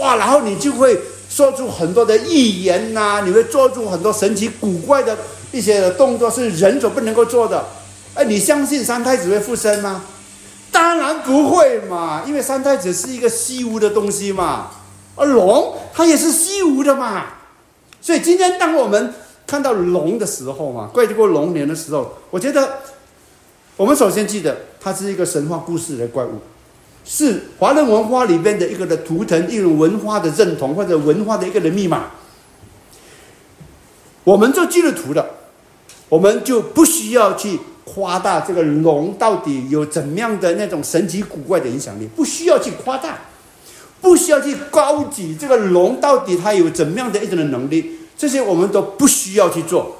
[0.00, 0.16] 哇！
[0.16, 0.98] 然后你就会
[1.30, 5.16] 说出很多的预言呐，你会做出很多神奇古怪的
[5.52, 7.64] 一些动作，是人所不能够做的。
[8.14, 10.02] 哎，你相信三太子会附身吗？
[10.72, 14.72] 当然不会嘛，因为三太子是一个虚无的东西嘛，
[15.14, 17.26] 而龙它也是虚无的嘛。
[18.00, 19.14] 所以今天当我们
[19.46, 22.80] 看到龙的时候嘛，怪过龙年的时候，我觉得
[23.78, 26.32] 我们首先记得它是一个神话故事的怪物。
[27.04, 32.10] 是华人文化里边的一个的图腾，一种文化的认同或者文化的一个的密码。
[34.24, 35.24] 我们做基督徒的，
[36.08, 43.20] 我们就不需要去夸大这个龙到底有怎么样的那种神奇古怪的影响力，不需要去夸大，
[44.02, 49.96] 不需要去高举这个龙到底它有怎么样的一种的能力，这些我们都不需要去做。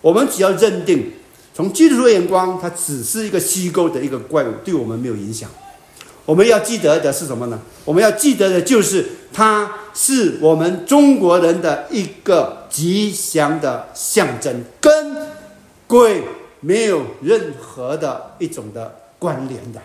[0.00, 1.12] 我们只要认定，
[1.54, 5.50] 从基督的眼光，它只是一个虚构的一个怪物，对我们没有影响。
[6.24, 7.60] 我们要记得的是什么呢？
[7.84, 15.16] 我们要记得的就是，它是我们中国人的一个吉祥的象征，跟
[15.88, 16.22] 鬼
[16.60, 19.82] 没有任何的一种的关联的。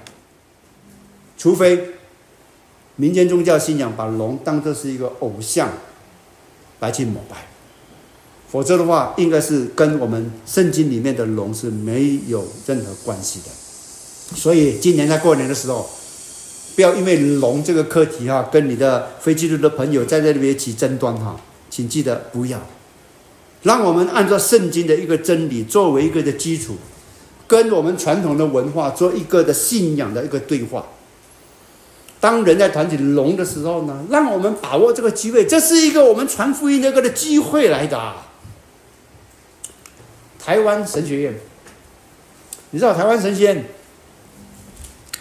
[1.38, 1.96] 除非
[2.96, 5.70] 民间宗教信仰把龙当作是一个偶像
[6.80, 7.47] 来去膜拜，
[8.52, 14.36] 否则的话，应该是跟我们圣经里面的龙是没有任何关系的。
[14.36, 15.90] 所以今年在过年的时候。
[16.76, 21.36] 不要因为龙这个课题哈，跟你的非基督的朋友在这里面起争端哈，
[21.72, 22.62] 请记得不要。
[23.64, 26.76] 让我们按照圣经的一个真理作为一个的基础，
[27.48, 30.86] 跟我们传统的文化做一个的信仰的一个对话。
[32.20, 38.14] 当人在谈起龙的时候呢，让我们把握这个机会，这是一个我们传福音的一个的机会来的。
[40.48, 41.36] 台湾神学院，
[42.70, 43.66] 你知道台湾神学院？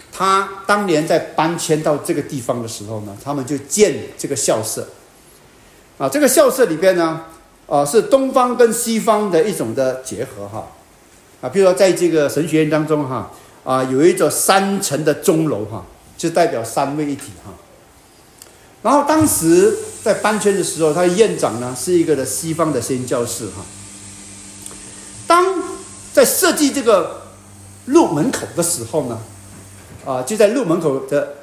[0.09, 4.87] 他当年在搬迁到这个地方的时候呢，他们就建这个校舍。
[5.97, 7.25] 啊，这个校舍里边呢，
[7.67, 10.69] 啊，是东方跟西方的一种的结合哈。
[11.41, 13.29] 啊，比如说在这个神学院当中哈，
[13.65, 15.83] 啊，有一座三层的钟楼哈，
[16.17, 17.51] 就代表三位一体哈。
[18.81, 23.65] 然后当时在搬迁的时候，他的院长呢是一个的西方的先教士哈。
[25.27, 25.61] 当
[26.13, 27.21] 在设计这个
[27.85, 29.19] 入门口的时候呢。
[30.05, 31.35] 啊，就在路门口的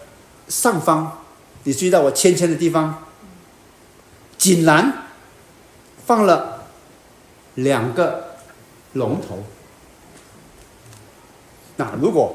[0.48, 1.18] 上方，
[1.64, 3.04] 你注意到我签签的地方，
[4.38, 5.04] 井然
[6.06, 6.62] 放了
[7.56, 8.36] 两个
[8.94, 9.44] 龙头。
[11.76, 12.34] 那如果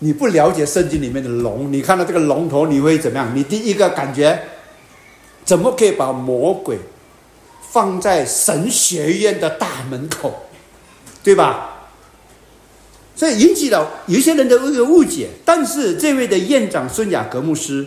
[0.00, 3.30] 你不了解圣经里面的龙，你看到这个龙头，你会怎么样？
[3.36, 4.48] 你第一个感觉，
[5.44, 6.76] 怎么可以把魔鬼
[7.74, 10.46] 放在神学院的大门口，
[11.24, 11.72] 对吧？
[13.16, 17.84] 所以引起了有些人的一个误解，但是这位的院长孙雅格牧师，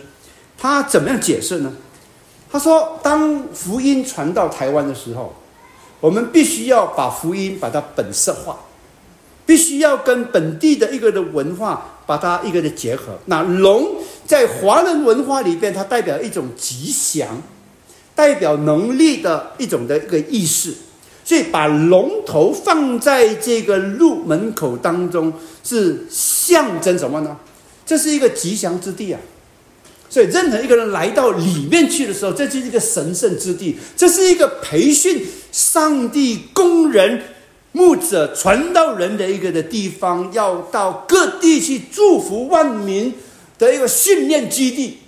[0.58, 1.72] 他怎么样解释呢？
[2.52, 5.34] 他说，当福音传到台湾的时候，
[6.00, 8.58] 我们必须要把福音把它本色化，
[9.46, 13.18] 必须要跟本地的一个的文化把它一个的结合。
[13.24, 17.42] 那龙在华人文化里边，它代表一种吉祥，
[18.18, 20.74] 代表能力的一种的一个意识。
[21.24, 27.36] 所以把龙头放在这个入门口当中，是象征什么呢？
[27.86, 29.20] 这是一个吉祥之地啊！
[30.10, 37.22] 所以任何一个人来到里面去的时候，这就是一个神圣之地，这是一个培训上帝工人、
[37.72, 43.12] 牧者、传道人的一个的地方，要到各地去祝福万民
[43.58, 44.98] 的一个训练基地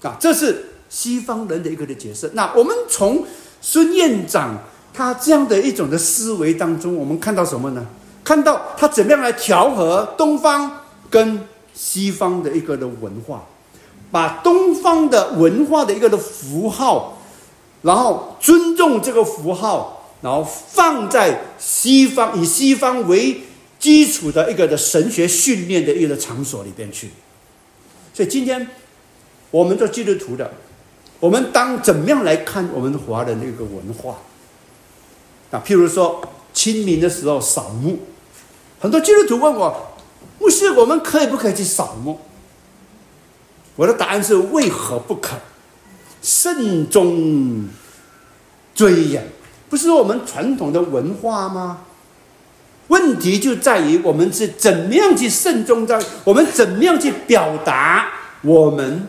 [0.00, 0.16] 啊！
[0.18, 2.30] 这是西方人的一个的角色。
[2.34, 3.24] 那我们从
[3.60, 4.58] 孙院长。
[4.90, 7.86] 他这样的一种的思维当中，我们看到什么呢？
[8.24, 13.46] 看到他怎么样来调和东方跟西方的一个的文化，
[14.10, 17.18] 把东方的文化的一个的符号，
[17.82, 23.42] 然后尊重这个符号，然后放在西方以西方为
[23.78, 27.10] 基础的一个的神学训练的一个场所里边去。
[28.12, 28.66] 所以今天
[29.52, 30.50] 我们做基督徒的，
[31.20, 34.16] 我们当怎么样来看我们华人的一个文化？
[35.50, 36.20] 啊，譬如说
[36.52, 37.98] 清明的时候扫墓。
[38.80, 39.94] 很多基督徒问我
[40.38, 42.20] ：“牧师，我们可以不可以去扫墓？”
[43.74, 45.36] 我的答案是：为何不可？
[46.22, 47.68] 慎终
[48.74, 49.26] 追远，
[49.68, 51.78] 不是我们传统的文化吗？
[52.88, 58.08] 问题就在于我们是怎么样去慎终在，我们怎么样去表达
[58.42, 59.08] 我们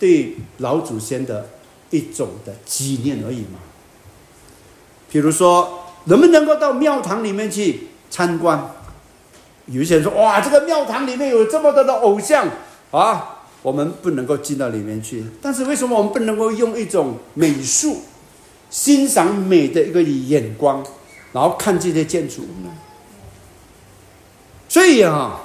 [0.00, 1.48] 对老祖先的
[1.90, 3.60] 一种的纪念而已嘛。
[5.08, 8.74] 比如说，能不能够到庙堂里面去参观？
[9.66, 12.48] 有些人说：“哇，这个庙堂里面有这么多的偶像
[12.90, 15.24] 啊，我们不能够进到里面去。
[15.40, 18.02] 但是为什么我们不能够用一种美术
[18.68, 20.84] 欣赏美的一个眼光，
[21.32, 22.70] 然后看这些建筑呢？
[24.68, 25.40] 所以啊，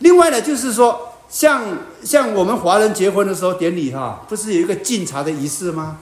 [0.00, 1.64] 另外呢，就是说，像
[2.04, 5.98] 像我们华人结婚的时候典礼哈，不是有一个敬茶的仪式吗？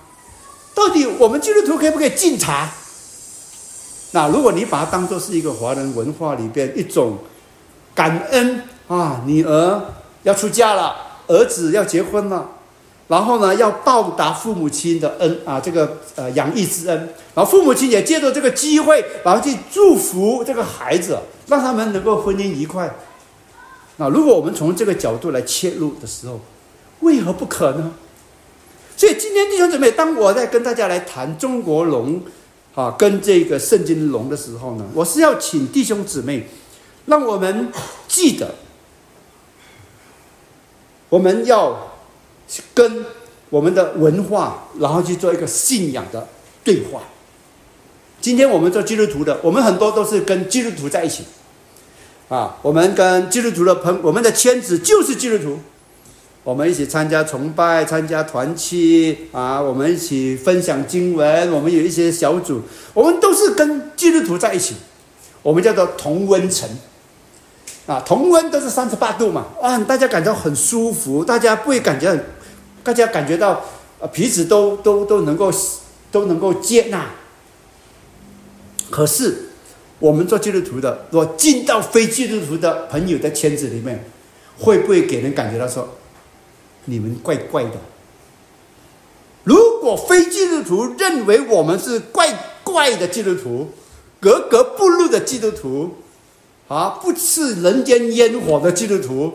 [0.74, 2.68] 到底我们基督徒可不可以敬茶？
[4.10, 7.16] 那如果你把它当做是一个华人文化里边一种。
[7.94, 9.82] 感恩啊，女儿
[10.22, 12.48] 要出嫁了，儿子要结婚了，
[13.06, 16.98] 然后呢，要报答父母亲的恩啊，这个呃养育之恩，
[17.34, 21.18] 然后父母亲也借着这个机会，然后去祝福这个孩子，
[21.48, 22.90] 让他们能够婚姻愉快。
[23.96, 26.40] 那如果我们从这个角度来切入的时候，
[27.00, 27.92] 为何不可呢？
[28.96, 32.22] 所以今天弟兄姊妹，当我在跟大家来谈中国龙
[32.74, 36.48] 啊，跟这个圣经龙的时候呢，我是要请弟兄姊妹。
[37.04, 37.72] 让我们
[38.06, 38.54] 记得，
[41.08, 41.92] 我们要
[42.72, 43.04] 跟
[43.50, 46.28] 我们的文化，然后去做一个信仰的
[46.62, 47.02] 对话。
[48.20, 51.24] 今天我们做基督徒的，我们很多都是跟基督徒在一起，
[52.32, 55.58] 啊，我们跟基督徒的朋，我们的圈子就是基督徒，
[56.42, 62.62] 我们一起参加崇拜，参加团契，啊，我们一起分享经文，我们有一些小组，
[62.94, 64.76] 我们都是跟基督徒在一起，
[65.42, 66.66] 我们叫做同温层。
[67.84, 72.18] 啊，同温都是三十八度嘛，啊，大家感到很舒服，大家不会感觉，
[72.82, 73.62] 大家感觉到，
[73.98, 75.52] 呃，彼此都都都能够
[76.10, 77.10] 都能够接纳。
[78.88, 79.50] 可是，
[80.02, 84.04] 我们做基督徒的，若进到非基督徒的朋友的圈子里面，
[84.58, 85.88] 会不会给人感觉到说，
[86.86, 87.76] 你们怪怪的？
[89.44, 93.70] 如果非基督徒认为我们是怪怪的基督徒，
[94.18, 95.94] 格格不入的基督徒。
[96.68, 99.34] 啊，不吃人间烟火的基督徒，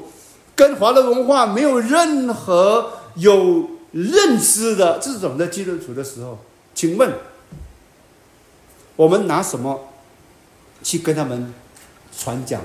[0.56, 6.40] 跟华人文化没有任何有认知的这种的基督徒的时候，
[6.74, 7.14] 请问，
[8.96, 9.87] 我们拿什么
[10.84, 11.54] 去跟他们
[12.18, 12.62] 传讲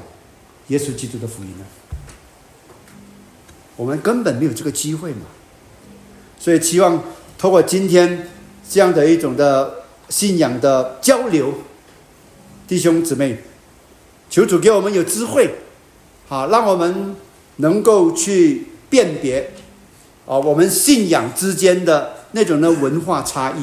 [0.69, 1.65] 耶稣基督的福音呢？
[3.77, 5.27] 我们根本没有这个机会嘛。
[6.39, 7.03] 所以，期望
[7.39, 8.29] 通过今天
[8.69, 11.55] 这样的一种的信仰的交流，
[12.67, 13.39] 弟兄姊妹。
[14.31, 15.57] 求主给我们有智慧，
[16.27, 17.15] 好，让我们
[17.57, 19.53] 能够去辨别，
[20.25, 23.63] 啊，我们信仰之间的那种的文化差异，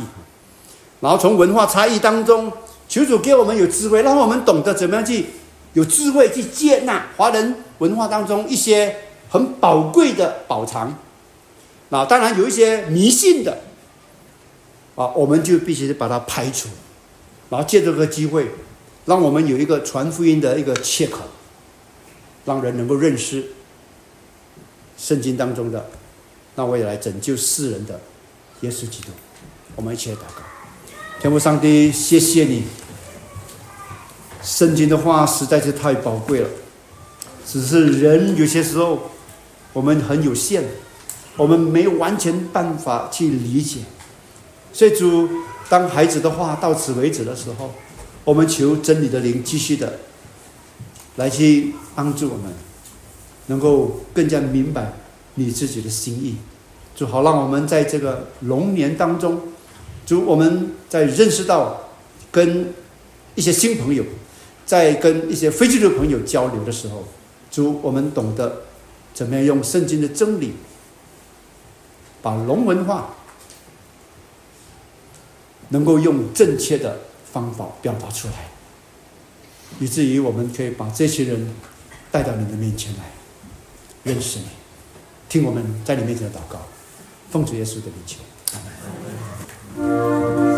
[1.02, 2.54] 然后从文化差异当中，
[2.90, 5.28] 求主给我们有智慧，让我们懂得怎么样去
[5.72, 8.94] 有智慧去接纳华人文化当中一些
[9.30, 10.98] 很宝贵的宝藏，
[11.90, 13.62] 啊，当然有一些迷信的，
[14.96, 16.68] 啊，我们就必须把它排除，
[17.50, 18.52] 然后借这个机会。
[19.06, 21.22] 让我们有一个传福音的一个切口，
[22.46, 23.44] 让人能够认识
[25.00, 25.90] 圣经当中的
[26.54, 28.00] 那位来拯救世人的
[28.62, 29.08] 耶稣基督。
[29.76, 30.44] 我们一起来祷告，
[31.20, 32.66] 天父上帝，谢谢你，
[34.42, 36.50] 圣经的话实在是太宝贵了。
[37.46, 39.10] 只是人有些时候
[39.74, 40.64] 我们很有限，
[41.38, 43.80] 我们没有完全办法去理解。
[44.72, 45.30] 所以主，
[45.68, 47.72] 当孩子的话到此为止的时候。
[48.26, 49.98] 我们求真理的灵继续的
[51.16, 52.54] 来去帮助我们，
[53.48, 54.94] 能够更加明白
[55.34, 56.36] 你自己的心意，
[56.94, 59.42] 就好让我们在这个龙年当中，
[60.06, 61.90] 就我们在认识到
[62.30, 62.72] 跟
[63.34, 64.04] 一些新朋友，
[64.70, 67.08] 在跟一些非基督朋友交流的时候，
[67.50, 68.62] 主我们懂得
[69.16, 70.54] 怎么样用圣经的真理，
[72.22, 73.16] 把龙文化
[75.70, 77.00] 能够用正确的。
[77.32, 78.50] 方法表达出来，
[79.80, 81.54] 以至于我们可以把这些人
[82.10, 83.04] 带到你的面前来，
[84.04, 84.46] 认识你，
[85.30, 86.60] 听我们在你面前的祷告，
[87.30, 88.18] 奉主耶稣的名求，
[88.54, 88.60] 阿
[89.86, 90.49] 门。